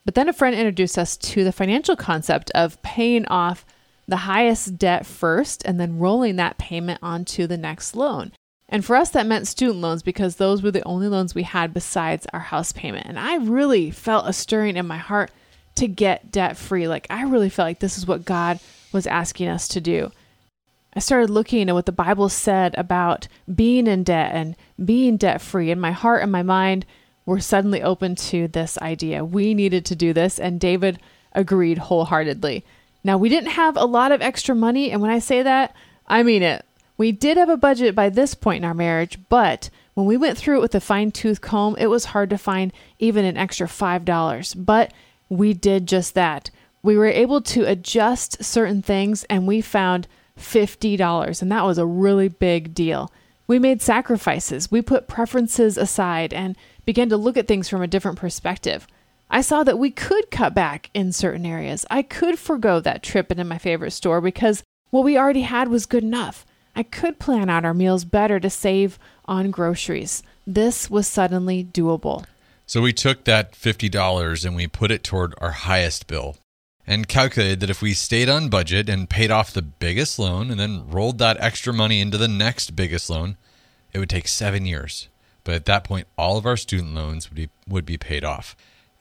But 0.06 0.14
then 0.14 0.30
a 0.30 0.34
friend 0.34 0.56
introduced 0.56 1.00
us 1.00 1.18
to 1.18 1.44
the 1.44 1.52
financial 1.52 1.96
concept 1.96 2.52
of 2.52 2.80
paying 2.84 3.26
off 3.26 3.66
the 4.08 4.18
highest 4.18 4.78
debt 4.78 5.04
first 5.04 5.66
and 5.66 5.80
then 5.80 5.98
rolling 5.98 6.36
that 6.36 6.60
payment 6.60 7.00
onto 7.02 7.48
the 7.48 7.58
next 7.58 7.96
loan. 7.96 8.34
And 8.68 8.84
for 8.84 8.96
us, 8.96 9.12
that 9.12 9.28
meant 9.28 9.48
student 9.48 9.80
loans 9.80 10.02
because 10.02 10.36
those 10.36 10.64
were 10.64 10.72
the 10.72 10.86
only 10.86 11.08
loans 11.08 11.36
we 11.36 11.44
had 11.44 11.74
besides 11.74 12.26
our 12.34 12.40
house 12.40 12.72
payment. 12.72 13.06
And 13.06 13.20
I 13.20 13.36
really 13.36 13.92
felt 13.92 14.28
a 14.28 14.34
stirring 14.34 14.76
in 14.76 14.88
my 14.88 14.98
heart 14.98 15.32
to 15.76 15.88
get 15.88 16.32
debt 16.32 16.58
free. 16.58 16.88
Like, 16.88 17.06
I 17.10 17.24
really 17.24 17.50
felt 17.50 17.68
like 17.68 17.80
this 17.80 17.98
is 17.98 18.08
what 18.08 18.26
God 18.26 18.60
was 18.92 19.06
asking 19.06 19.50
us 19.50 19.68
to 19.70 19.82
do. 19.82 20.12
I 20.94 21.00
started 21.00 21.30
looking 21.30 21.68
at 21.68 21.76
what 21.76 21.86
the 21.86 21.92
Bible 21.92 22.30
said 22.30 22.74
about 22.78 23.28
being 23.54 23.86
in 23.86 24.04
debt 24.04 24.32
and 24.34 24.56
being 24.84 25.18
debt 25.18 25.42
free, 25.42 25.70
and 25.70 25.82
my 25.82 25.92
heart 25.92 26.24
and 26.24 26.32
my 26.32 26.42
mind 26.42 26.86
were 27.26 27.42
suddenly 27.42 27.84
open 27.84 28.16
to 28.16 28.48
this 28.48 28.78
idea. 28.78 29.26
We 29.26 29.54
needed 29.54 29.86
to 29.86 29.96
do 29.96 30.14
this, 30.14 30.40
and 30.40 30.60
David 30.60 31.00
agreed 31.34 31.80
wholeheartedly. 31.80 32.64
Now, 33.04 33.18
we 33.18 33.28
didn't 33.28 33.52
have 33.52 33.76
a 33.76 33.86
lot 33.86 34.14
of 34.14 34.22
extra 34.22 34.56
money, 34.56 34.90
and 34.90 35.02
when 35.02 35.12
I 35.12 35.20
say 35.20 35.44
that, 35.44 35.76
I 36.08 36.24
mean 36.24 36.42
it. 36.42 36.66
We 36.98 37.12
did 37.12 37.38
have 37.38 37.50
a 37.50 37.58
budget 37.58 37.94
by 37.94 38.10
this 38.10 38.36
point 38.36 38.64
in 38.64 38.66
our 38.66 38.74
marriage, 38.74 39.20
but 39.30 39.70
when 39.96 40.06
we 40.06 40.18
went 40.18 40.38
through 40.38 40.58
it 40.58 40.62
with 40.62 40.76
a 40.76 40.80
fine 40.80 41.12
tooth 41.12 41.42
comb, 41.42 41.76
it 41.78 41.88
was 41.88 42.06
hard 42.06 42.30
to 42.30 42.38
find 42.38 42.72
even 43.00 43.26
an 43.26 43.38
extra 43.38 43.68
$5. 43.68 44.66
But 44.66 44.94
we 45.30 45.54
did 45.54 45.88
just 45.88 46.14
that. 46.14 46.50
We 46.84 46.98
were 46.98 47.08
able 47.08 47.42
to 47.42 47.64
adjust 47.64 48.44
certain 48.44 48.82
things, 48.82 49.24
and 49.26 49.48
we 49.48 49.62
found 49.62 50.08
$50, 50.40 51.42
and 51.42 51.52
that 51.52 51.66
was 51.66 51.78
a 51.78 51.86
really 51.86 52.28
big 52.28 52.74
deal. 52.74 53.12
We 53.48 53.60
made 53.60 53.82
sacrifices, 53.82 54.72
we 54.72 54.82
put 54.82 55.08
preferences 55.08 55.78
aside, 55.78 56.34
and 56.34 56.56
began 56.86 57.10
to 57.10 57.18
look 57.18 57.38
at 57.38 57.48
things 57.48 57.70
from 57.70 57.82
a 57.82 57.88
different 57.88 58.18
perspective. 58.18 58.88
I 59.30 59.42
saw 59.42 59.64
that 59.64 59.80
we 59.80 59.92
could 59.92 60.30
cut 60.32 60.54
back 60.54 60.90
in 60.94 61.12
certain 61.12 61.46
areas. 61.46 61.86
I 61.90 62.04
could 62.04 62.38
forego 62.38 62.80
that 62.80 63.04
trip 63.04 63.32
into 63.32 63.44
my 63.44 63.58
favorite 63.58 63.92
store 63.92 64.22
because 64.22 64.64
what 64.92 65.04
we 65.04 65.18
already 65.18 65.42
had 65.42 65.68
was 65.68 65.86
good 65.86 66.04
enough. 66.04 66.46
I 66.76 66.84
could 66.84 67.20
plan 67.20 67.50
out 67.50 67.64
our 67.64 67.74
meals 67.74 68.04
better 68.04 68.40
to 68.40 68.50
save 68.50 69.00
on 69.26 69.50
groceries. 69.50 70.22
This 70.46 70.90
was 70.90 71.08
suddenly 71.08 71.64
doable. 71.64 72.26
So 72.66 72.82
we 72.82 72.94
took 72.94 73.24
that 73.24 73.54
$50 73.54 74.46
and 74.46 74.56
we 74.56 74.68
put 74.68 74.92
it 74.92 75.04
toward 75.04 75.36
our 75.38 75.52
highest 75.52 76.08
bill 76.08 76.38
and 76.86 77.08
calculated 77.08 77.60
that 77.62 77.70
if 77.70 77.82
we 77.82 77.94
stayed 77.94 78.30
on 78.30 78.50
budget 78.50 78.90
and 78.90 79.10
paid 79.10 79.32
off 79.32 79.54
the 79.54 79.62
biggest 79.62 80.20
loan 80.20 80.52
and 80.52 80.60
then 80.60 80.90
rolled 80.90 81.18
that 81.20 81.38
extra 81.40 81.74
money 81.74 82.02
into 82.02 82.18
the 82.18 82.28
next 82.28 82.76
biggest 82.76 83.10
loan, 83.10 83.38
it 83.94 84.00
would 84.00 84.10
take 84.10 84.28
seven 84.28 84.66
years. 84.66 85.08
But 85.44 85.56
at 85.56 85.66
that 85.66 85.84
point, 85.84 86.08
all 86.18 86.38
of 86.38 86.46
our 86.46 86.58
student 86.58 86.94
loans 86.94 87.30
would 87.30 87.36
be, 87.36 87.50
would 87.68 87.86
be 87.86 87.98
paid 87.98 88.24
off. 88.24 88.56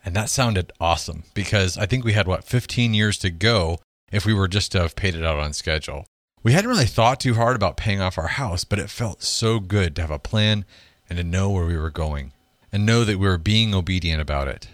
And 0.05 0.15
that 0.15 0.29
sounded 0.29 0.71
awesome 0.79 1.23
because 1.33 1.77
I 1.77 1.87
think 1.87 2.05
we 2.05 2.13
had, 2.13 2.27
what, 2.27 2.43
15 2.43 2.93
years 2.93 3.17
to 3.19 3.31
go 3.31 3.79
if 4.11 4.25
we 4.25 4.33
were 4.33 4.47
just 4.47 4.71
to 4.73 4.81
have 4.81 4.95
paid 4.95 5.15
it 5.15 5.25
out 5.25 5.39
on 5.39 5.53
schedule. 5.53 6.05
We 6.45 6.53
hadn't 6.53 6.69
really 6.69 6.85
thought 6.85 7.19
too 7.19 7.33
hard 7.33 7.55
about 7.55 7.75
paying 7.75 8.01
off 8.01 8.19
our 8.19 8.27
house, 8.27 8.63
but 8.63 8.77
it 8.77 8.91
felt 8.91 9.23
so 9.23 9.59
good 9.59 9.95
to 9.95 10.03
have 10.03 10.11
a 10.11 10.19
plan 10.19 10.63
and 11.09 11.17
to 11.17 11.23
know 11.23 11.49
where 11.49 11.65
we 11.65 11.75
were 11.75 11.89
going 11.89 12.33
and 12.71 12.85
know 12.85 13.03
that 13.03 13.17
we 13.17 13.27
were 13.27 13.39
being 13.39 13.73
obedient 13.73 14.21
about 14.21 14.47
it. 14.47 14.67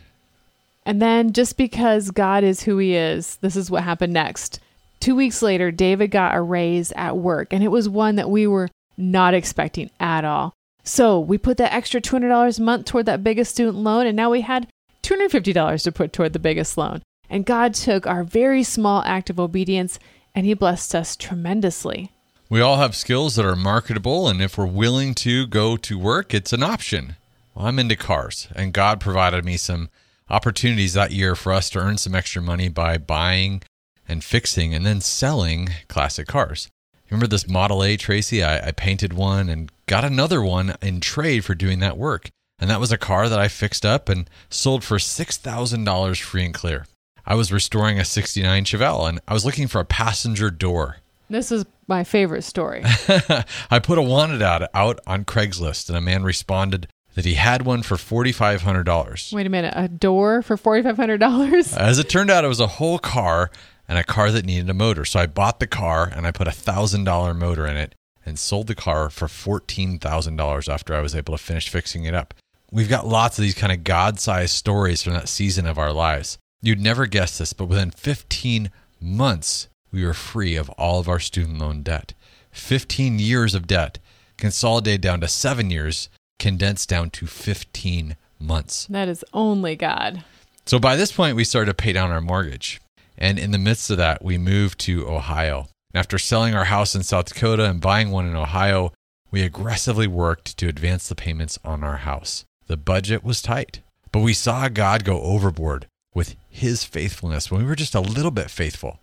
And 0.86 1.02
then, 1.02 1.32
just 1.32 1.56
because 1.56 2.12
God 2.12 2.44
is 2.44 2.64
who 2.64 2.78
He 2.78 2.94
is, 2.94 3.38
this 3.38 3.56
is 3.56 3.72
what 3.72 3.86
happened 3.86 4.12
next. 4.12 4.60
Two 5.00 5.16
weeks 5.16 5.42
later, 5.42 5.72
David 5.72 6.12
got 6.12 6.36
a 6.36 6.42
raise 6.42 6.92
at 6.92 7.16
work, 7.16 7.54
and 7.54 7.64
it 7.64 7.70
was 7.70 7.88
one 7.88 8.18
that 8.18 8.30
we 8.30 8.46
were 8.48 8.68
not 8.98 9.34
expecting 9.34 9.92
at 9.98 10.26
all. 10.26 10.52
So 10.84 11.22
we 11.22 11.38
put 11.38 11.56
that 11.56 11.74
extra 11.74 12.02
$200 12.02 12.60
a 12.60 12.62
month 12.62 12.86
toward 12.86 13.06
that 13.06 13.24
biggest 13.24 13.52
student 13.52 13.78
loan, 13.78 14.08
and 14.08 14.18
now 14.18 14.30
we 14.30 14.42
had 14.42 14.68
$250 15.04 15.84
to 15.84 15.92
put 15.94 16.12
toward 16.12 16.34
the 16.34 16.40
biggest 16.40 16.78
loan. 16.78 17.02
And 17.30 17.46
God 17.46 17.74
took 17.74 18.06
our 18.06 18.26
very 18.26 18.62
small 18.62 19.04
act 19.06 19.30
of 19.30 19.40
obedience 19.40 20.00
and 20.34 20.46
He 20.46 20.54
blessed 20.54 20.96
us 20.96 21.16
tremendously. 21.16 22.12
We 22.50 22.62
all 22.62 22.78
have 22.78 22.96
skills 22.96 23.36
that 23.36 23.46
are 23.46 23.56
marketable, 23.56 24.28
and 24.28 24.42
if 24.42 24.58
we're 24.58 24.66
willing 24.66 25.14
to 25.16 25.48
go 25.48 25.78
to 25.78 25.98
work, 25.98 26.34
it's 26.34 26.52
an 26.52 26.64
option. 26.64 27.16
Well, 27.56 27.66
I'm 27.66 27.80
into 27.80 27.96
cars, 27.96 28.48
and 28.56 28.74
God 28.74 29.00
provided 29.00 29.46
me 29.46 29.58
some 29.58 29.90
opportunities 30.30 30.94
that 30.94 31.12
year 31.12 31.36
for 31.36 31.54
us 31.54 31.70
to 31.72 31.80
earn 31.80 31.98
some 31.98 32.16
extra 32.16 32.42
money 32.42 32.70
by 32.70 32.98
buying 32.98 33.62
and 34.08 34.24
fixing 34.24 34.74
and 34.74 34.86
then 34.86 35.02
selling 35.02 35.70
classic 35.88 36.28
cars. 36.28 36.70
Remember 37.10 37.28
this 37.28 37.48
Model 37.48 37.84
A, 37.84 37.98
Tracy? 37.98 38.42
I, 38.42 38.68
I, 38.68 38.72
painted 38.72 39.12
one 39.12 39.50
and 39.50 39.70
got 39.86 40.06
another 40.06 40.42
one 40.42 40.76
in 40.82 41.02
trade 41.02 41.44
for 41.44 41.56
doing 41.56 41.80
that 41.80 41.98
work. 41.98 42.30
And 42.58 42.70
that 42.70 42.80
was 42.80 42.92
a 42.92 42.98
car 42.98 43.28
that 43.28 43.40
I 43.40 43.50
fixed 43.50 43.86
up 43.86 44.08
and 44.08 44.30
sold 44.50 44.84
for 44.84 44.98
$6,000 44.98 46.22
free 46.22 46.46
and 46.46 46.54
clear. 46.54 46.86
I 47.26 47.36
was 47.36 47.52
restoring 47.52 48.00
a 48.00 48.06
69 48.06 48.66
Chevelle 48.66 49.08
and 49.08 49.20
I 49.28 49.34
was 49.34 49.46
looking 49.46 49.68
for 49.68 49.80
a 49.80 49.86
passenger 49.86 50.50
door. 50.50 50.98
This 51.30 51.52
is 51.52 51.66
my 51.88 52.04
favorite 52.04 52.44
story. 52.44 52.82
I 53.72 53.80
put 53.82 53.98
a 53.98 54.02
wanted 54.02 54.42
ad 54.42 54.68
out 54.74 55.00
on 55.08 55.26
Craigslist 55.26 55.88
and 55.88 55.98
a 55.98 56.02
man 56.02 56.24
responded 56.24 56.88
that 57.16 57.26
he 57.26 57.36
had 57.36 57.64
one 57.64 57.84
for 57.84 57.96
$4,500. 57.96 59.34
Wait 59.34 59.46
a 59.46 59.50
minute, 59.50 59.74
a 59.76 59.88
door 59.88 60.42
for 60.42 60.58
$4,500? 60.58 61.78
As 61.78 62.00
it 62.00 62.10
turned 62.10 62.32
out, 62.32 62.46
it 62.46 62.50
was 62.50 62.60
a 62.60 62.68
whole 62.68 63.00
car 63.00 63.52
and 63.88 63.98
a 63.98 64.04
car 64.04 64.32
that 64.32 64.46
needed 64.46 64.70
a 64.70 64.74
motor. 64.74 65.06
So 65.06 65.20
I 65.20 65.26
bought 65.28 65.60
the 65.60 65.68
car 65.68 66.10
and 66.14 66.26
I 66.26 66.32
put 66.32 66.48
a 66.48 66.52
$1,000 66.52 67.36
motor 67.36 67.68
in 67.68 67.78
it 67.78 67.96
and 68.26 68.40
sold 68.40 68.68
the 68.68 68.76
car 68.76 69.10
for 69.10 69.28
$14,000 69.28 70.70
after 70.70 70.96
I 70.96 71.02
was 71.02 71.16
able 71.16 71.36
to 71.36 71.44
finish 71.44 71.70
fixing 71.70 72.06
it 72.06 72.14
up. 72.14 72.34
We've 72.72 72.90
got 72.90 73.06
lots 73.08 73.38
of 73.38 73.42
these 73.42 73.56
kind 73.56 73.74
of 73.74 73.84
God 73.84 74.20
sized 74.20 74.54
stories 74.54 75.04
from 75.04 75.14
that 75.14 75.28
season 75.28 75.66
of 75.66 75.78
our 75.78 75.92
lives. 75.92 76.38
You'd 76.64 76.80
never 76.80 77.08
guess 77.08 77.40
this, 77.40 77.54
but 77.54 77.66
within 77.66 77.90
15 77.90 78.70
months, 79.02 79.68
we 79.92 80.06
were 80.06 80.14
free 80.14 80.56
of 80.56 80.70
all 80.72 81.00
of 81.00 81.10
our 81.10 81.20
student 81.20 81.58
loan 81.58 81.82
debt. 81.82 82.14
15 82.52 83.18
years 83.18 83.56
of 83.56 83.66
debt 83.66 83.98
consolidated 84.38 85.02
down 85.02 85.22
to 85.22 85.28
seven 85.28 85.72
years 85.72 86.08
condensed 86.38 86.88
down 86.88 87.10
to 87.12 87.26
15 87.26 88.16
months. 88.40 88.86
That 88.88 89.08
is 89.08 89.26
only 89.34 89.76
God. 89.76 90.24
So 90.68 90.78
by 90.78 90.96
this 90.96 91.12
point, 91.12 91.36
we 91.36 91.44
started 91.44 91.72
to 91.72 91.74
pay 91.74 91.94
down 91.94 92.12
our 92.12 92.22
mortgage. 92.22 92.80
And 93.18 93.40
in 93.40 93.52
the 93.52 93.58
midst 93.58 93.90
of 93.90 93.98
that, 93.98 94.24
we 94.24 94.38
moved 94.38 94.80
to 94.82 95.08
Ohio. 95.08 95.68
After 95.94 96.20
selling 96.20 96.54
our 96.54 96.66
house 96.66 96.96
in 96.96 97.04
South 97.04 97.34
Dakota 97.34 97.66
and 97.66 97.82
buying 97.82 98.12
one 98.12 98.28
in 98.28 98.36
Ohio, 98.36 98.94
we 99.32 99.42
aggressively 99.42 100.08
worked 100.08 100.58
to 100.58 100.68
advance 100.68 101.10
the 101.10 101.16
payments 101.16 101.58
on 101.64 101.84
our 101.84 101.98
house. 101.98 102.46
The 102.68 102.78
budget 102.78 103.24
was 103.24 103.42
tight, 103.42 103.82
but 104.12 104.20
we 104.20 104.34
saw 104.34 104.70
God 104.70 105.04
go 105.04 105.22
overboard 105.22 105.88
with 106.14 106.36
his 106.50 106.84
faithfulness 106.84 107.50
when 107.50 107.62
we 107.62 107.68
were 107.68 107.76
just 107.76 107.96
a 107.96 108.02
little 108.02 108.32
bit 108.32 108.50
faithful. 108.50 109.00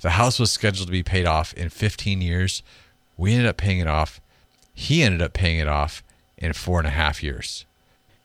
The 0.00 0.10
house 0.10 0.38
was 0.38 0.50
scheduled 0.50 0.88
to 0.88 0.92
be 0.92 1.02
paid 1.02 1.26
off 1.26 1.52
in 1.54 1.68
15 1.68 2.20
years. 2.20 2.62
We 3.16 3.32
ended 3.32 3.48
up 3.48 3.56
paying 3.56 3.80
it 3.80 3.86
off. 3.86 4.20
He 4.74 5.02
ended 5.02 5.22
up 5.22 5.32
paying 5.32 5.58
it 5.58 5.68
off 5.68 6.02
in 6.36 6.52
four 6.52 6.78
and 6.78 6.86
a 6.86 6.90
half 6.90 7.22
years. 7.22 7.64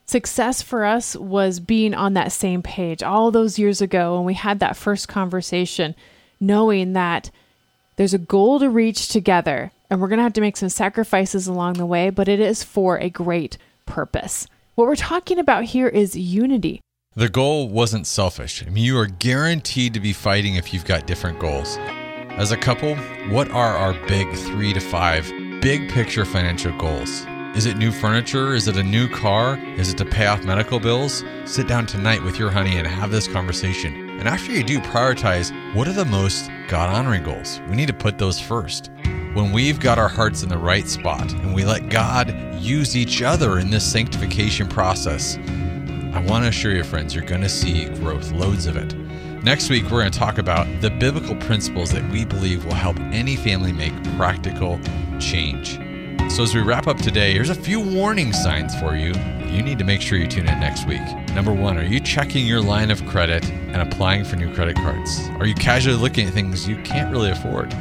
Success 0.05 0.61
for 0.61 0.83
us 0.83 1.15
was 1.15 1.61
being 1.61 1.93
on 1.93 2.13
that 2.15 2.33
same 2.33 2.61
page 2.61 3.01
all 3.01 3.31
those 3.31 3.57
years 3.57 3.81
ago 3.81 4.15
when 4.15 4.25
we 4.25 4.33
had 4.33 4.59
that 4.59 4.75
first 4.75 5.07
conversation, 5.07 5.95
knowing 6.39 6.91
that 6.93 7.31
there's 7.95 8.13
a 8.13 8.17
goal 8.17 8.59
to 8.59 8.69
reach 8.69 9.07
together 9.07 9.71
and 9.89 10.01
we're 10.01 10.07
going 10.07 10.17
to 10.17 10.23
have 10.23 10.33
to 10.33 10.41
make 10.41 10.57
some 10.57 10.69
sacrifices 10.69 11.47
along 11.47 11.73
the 11.73 11.85
way, 11.85 12.09
but 12.09 12.27
it 12.27 12.39
is 12.39 12.63
for 12.63 12.97
a 12.97 13.09
great 13.09 13.57
purpose. 13.85 14.47
What 14.75 14.87
we're 14.87 14.95
talking 14.95 15.37
about 15.37 15.65
here 15.65 15.87
is 15.87 16.15
unity. 16.15 16.81
The 17.13 17.27
goal 17.27 17.67
wasn't 17.67 18.07
selfish. 18.07 18.65
I 18.65 18.69
mean, 18.69 18.85
you 18.85 18.97
are 18.97 19.05
guaranteed 19.05 19.93
to 19.95 19.99
be 19.99 20.13
fighting 20.13 20.55
if 20.55 20.73
you've 20.73 20.85
got 20.85 21.07
different 21.07 21.39
goals. 21.39 21.75
As 22.37 22.53
a 22.53 22.57
couple, 22.57 22.95
what 23.29 23.51
are 23.51 23.75
our 23.75 23.91
big 24.07 24.33
three 24.33 24.71
to 24.71 24.79
five 24.79 25.29
big 25.61 25.91
picture 25.91 26.23
financial 26.23 26.71
goals? 26.77 27.25
Is 27.53 27.65
it 27.65 27.75
new 27.75 27.91
furniture? 27.91 28.53
Is 28.53 28.69
it 28.69 28.77
a 28.77 28.83
new 28.83 29.09
car? 29.09 29.59
Is 29.75 29.91
it 29.91 29.97
to 29.97 30.05
pay 30.05 30.27
off 30.27 30.45
medical 30.45 30.79
bills? 30.79 31.25
Sit 31.43 31.67
down 31.67 31.85
tonight 31.85 32.23
with 32.23 32.39
your 32.39 32.49
honey 32.49 32.77
and 32.77 32.87
have 32.87 33.11
this 33.11 33.27
conversation. 33.27 34.11
And 34.11 34.25
after 34.25 34.53
you 34.53 34.63
do, 34.63 34.79
prioritize 34.79 35.51
what 35.75 35.89
are 35.89 35.93
the 35.93 36.05
most 36.05 36.49
God 36.69 36.89
honoring 36.89 37.23
goals. 37.23 37.59
We 37.67 37.75
need 37.75 37.87
to 37.87 37.93
put 37.93 38.19
those 38.19 38.39
first. 38.39 38.89
When 39.33 39.51
we've 39.51 39.81
got 39.81 39.99
our 39.99 40.07
hearts 40.07 40.43
in 40.43 40.49
the 40.49 40.57
right 40.57 40.87
spot 40.87 41.33
and 41.33 41.53
we 41.53 41.65
let 41.65 41.89
God 41.89 42.33
use 42.55 42.95
each 42.95 43.21
other 43.21 43.59
in 43.59 43.69
this 43.69 43.83
sanctification 43.83 44.69
process, 44.69 45.37
I 46.13 46.19
want 46.19 46.43
to 46.43 46.49
assure 46.49 46.75
you, 46.75 46.83
friends, 46.83 47.15
you're 47.15 47.23
going 47.23 47.41
to 47.41 47.47
see 47.47 47.85
growth, 47.85 48.33
loads 48.33 48.65
of 48.65 48.75
it. 48.75 48.93
Next 49.43 49.69
week, 49.69 49.83
we're 49.83 50.01
going 50.01 50.11
to 50.11 50.19
talk 50.19 50.39
about 50.39 50.67
the 50.81 50.89
biblical 50.89 51.37
principles 51.37 51.89
that 51.91 52.03
we 52.11 52.25
believe 52.25 52.65
will 52.65 52.73
help 52.73 52.99
any 53.11 53.37
family 53.37 53.71
make 53.71 53.93
practical 54.17 54.77
change. 55.19 55.79
So, 56.29 56.43
as 56.43 56.53
we 56.53 56.59
wrap 56.59 56.87
up 56.87 56.97
today, 56.97 57.31
here's 57.31 57.49
a 57.49 57.55
few 57.55 57.79
warning 57.79 58.33
signs 58.33 58.77
for 58.77 58.97
you. 58.97 59.13
You 59.49 59.63
need 59.63 59.79
to 59.79 59.85
make 59.85 60.01
sure 60.01 60.17
you 60.17 60.27
tune 60.27 60.49
in 60.49 60.59
next 60.59 60.85
week. 60.85 61.01
Number 61.33 61.53
one, 61.53 61.77
are 61.77 61.83
you 61.83 62.01
checking 62.01 62.45
your 62.45 62.61
line 62.61 62.91
of 62.91 63.05
credit 63.05 63.49
and 63.49 63.77
applying 63.77 64.25
for 64.25 64.35
new 64.35 64.53
credit 64.53 64.75
cards? 64.75 65.17
Are 65.39 65.45
you 65.45 65.55
casually 65.55 65.95
looking 65.95 66.27
at 66.27 66.33
things 66.33 66.67
you 66.67 66.75
can't 66.83 67.09
really 67.09 67.31
afford? 67.31 67.73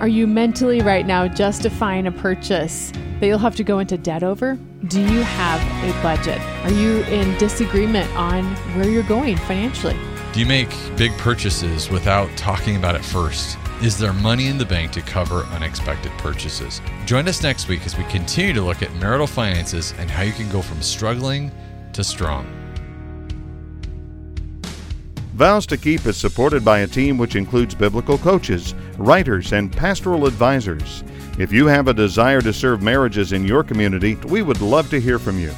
Are 0.00 0.08
you 0.08 0.26
mentally 0.26 0.82
right 0.82 1.06
now 1.06 1.28
justifying 1.28 2.08
a 2.08 2.12
purchase 2.12 2.92
that 3.20 3.26
you'll 3.26 3.38
have 3.38 3.56
to 3.56 3.64
go 3.64 3.78
into 3.78 3.96
debt 3.96 4.24
over? 4.24 4.58
Do 4.88 5.00
you 5.00 5.22
have 5.22 5.60
a 5.82 6.02
budget? 6.02 6.38
Are 6.64 6.70
you 6.70 7.02
in 7.04 7.36
disagreement 7.38 8.08
on 8.14 8.44
where 8.76 8.88
you're 8.88 9.02
going 9.02 9.36
financially? 9.36 9.96
Do 10.32 10.38
you 10.38 10.46
make 10.46 10.68
big 10.96 11.10
purchases 11.18 11.90
without 11.90 12.28
talking 12.36 12.76
about 12.76 12.94
it 12.94 13.04
first? 13.04 13.58
Is 13.82 13.98
there 13.98 14.12
money 14.12 14.46
in 14.46 14.58
the 14.58 14.64
bank 14.64 14.92
to 14.92 15.00
cover 15.00 15.44
unexpected 15.46 16.12
purchases? 16.18 16.80
Join 17.04 17.26
us 17.26 17.42
next 17.42 17.66
week 17.68 17.84
as 17.84 17.98
we 17.98 18.04
continue 18.04 18.52
to 18.52 18.62
look 18.62 18.80
at 18.80 18.94
marital 18.96 19.26
finances 19.26 19.92
and 19.98 20.08
how 20.08 20.22
you 20.22 20.32
can 20.32 20.48
go 20.50 20.62
from 20.62 20.80
struggling 20.82 21.50
to 21.92 22.04
strong. 22.04 22.55
Vows 25.36 25.66
to 25.66 25.76
Keep 25.76 26.06
is 26.06 26.16
supported 26.16 26.64
by 26.64 26.78
a 26.78 26.86
team 26.86 27.18
which 27.18 27.36
includes 27.36 27.74
biblical 27.74 28.16
coaches, 28.16 28.74
writers, 28.96 29.52
and 29.52 29.70
pastoral 29.70 30.24
advisors. 30.24 31.04
If 31.38 31.52
you 31.52 31.66
have 31.66 31.88
a 31.88 31.92
desire 31.92 32.40
to 32.40 32.54
serve 32.54 32.80
marriages 32.80 33.32
in 33.32 33.44
your 33.44 33.62
community, 33.62 34.14
we 34.28 34.40
would 34.40 34.62
love 34.62 34.88
to 34.88 34.98
hear 34.98 35.18
from 35.18 35.38
you. 35.38 35.50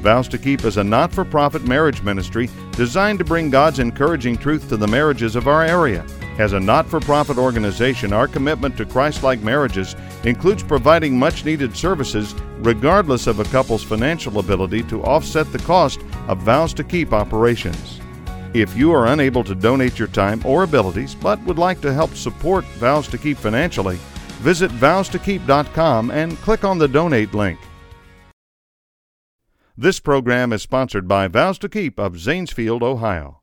Vows 0.00 0.28
to 0.28 0.38
Keep 0.38 0.64
is 0.64 0.76
a 0.76 0.84
not 0.84 1.12
for 1.12 1.24
profit 1.24 1.64
marriage 1.64 2.02
ministry 2.02 2.48
designed 2.70 3.18
to 3.18 3.24
bring 3.24 3.50
God's 3.50 3.80
encouraging 3.80 4.36
truth 4.36 4.68
to 4.68 4.76
the 4.76 4.86
marriages 4.86 5.34
of 5.34 5.48
our 5.48 5.64
area. 5.64 6.06
As 6.38 6.52
a 6.52 6.60
not 6.60 6.86
for 6.86 7.00
profit 7.00 7.36
organization, 7.36 8.12
our 8.12 8.28
commitment 8.28 8.76
to 8.76 8.86
Christ 8.86 9.24
like 9.24 9.42
marriages 9.42 9.96
includes 10.22 10.62
providing 10.62 11.18
much 11.18 11.44
needed 11.44 11.76
services 11.76 12.32
regardless 12.58 13.26
of 13.26 13.40
a 13.40 13.44
couple's 13.46 13.82
financial 13.82 14.38
ability 14.38 14.84
to 14.84 15.02
offset 15.02 15.50
the 15.50 15.58
cost 15.58 15.98
of 16.28 16.38
Vows 16.42 16.72
to 16.74 16.84
Keep 16.84 17.12
operations. 17.12 18.00
If 18.54 18.76
you 18.76 18.92
are 18.92 19.06
unable 19.06 19.44
to 19.44 19.54
donate 19.54 19.98
your 19.98 20.08
time 20.08 20.40
or 20.44 20.62
abilities 20.62 21.14
but 21.14 21.42
would 21.44 21.58
like 21.58 21.80
to 21.80 21.92
help 21.92 22.14
support 22.14 22.64
Vows 22.78 23.08
to 23.08 23.18
Keep 23.18 23.38
financially, 23.38 23.96
visit 24.40 24.70
vowstokeep.com 24.72 26.10
and 26.10 26.36
click 26.38 26.64
on 26.64 26.78
the 26.78 26.88
donate 26.88 27.34
link. 27.34 27.58
This 29.76 30.00
program 30.00 30.52
is 30.52 30.62
sponsored 30.62 31.06
by 31.06 31.28
Vows 31.28 31.58
to 31.58 31.68
Keep 31.68 31.98
of 31.98 32.14
Zanesfield, 32.14 32.82
Ohio. 32.82 33.42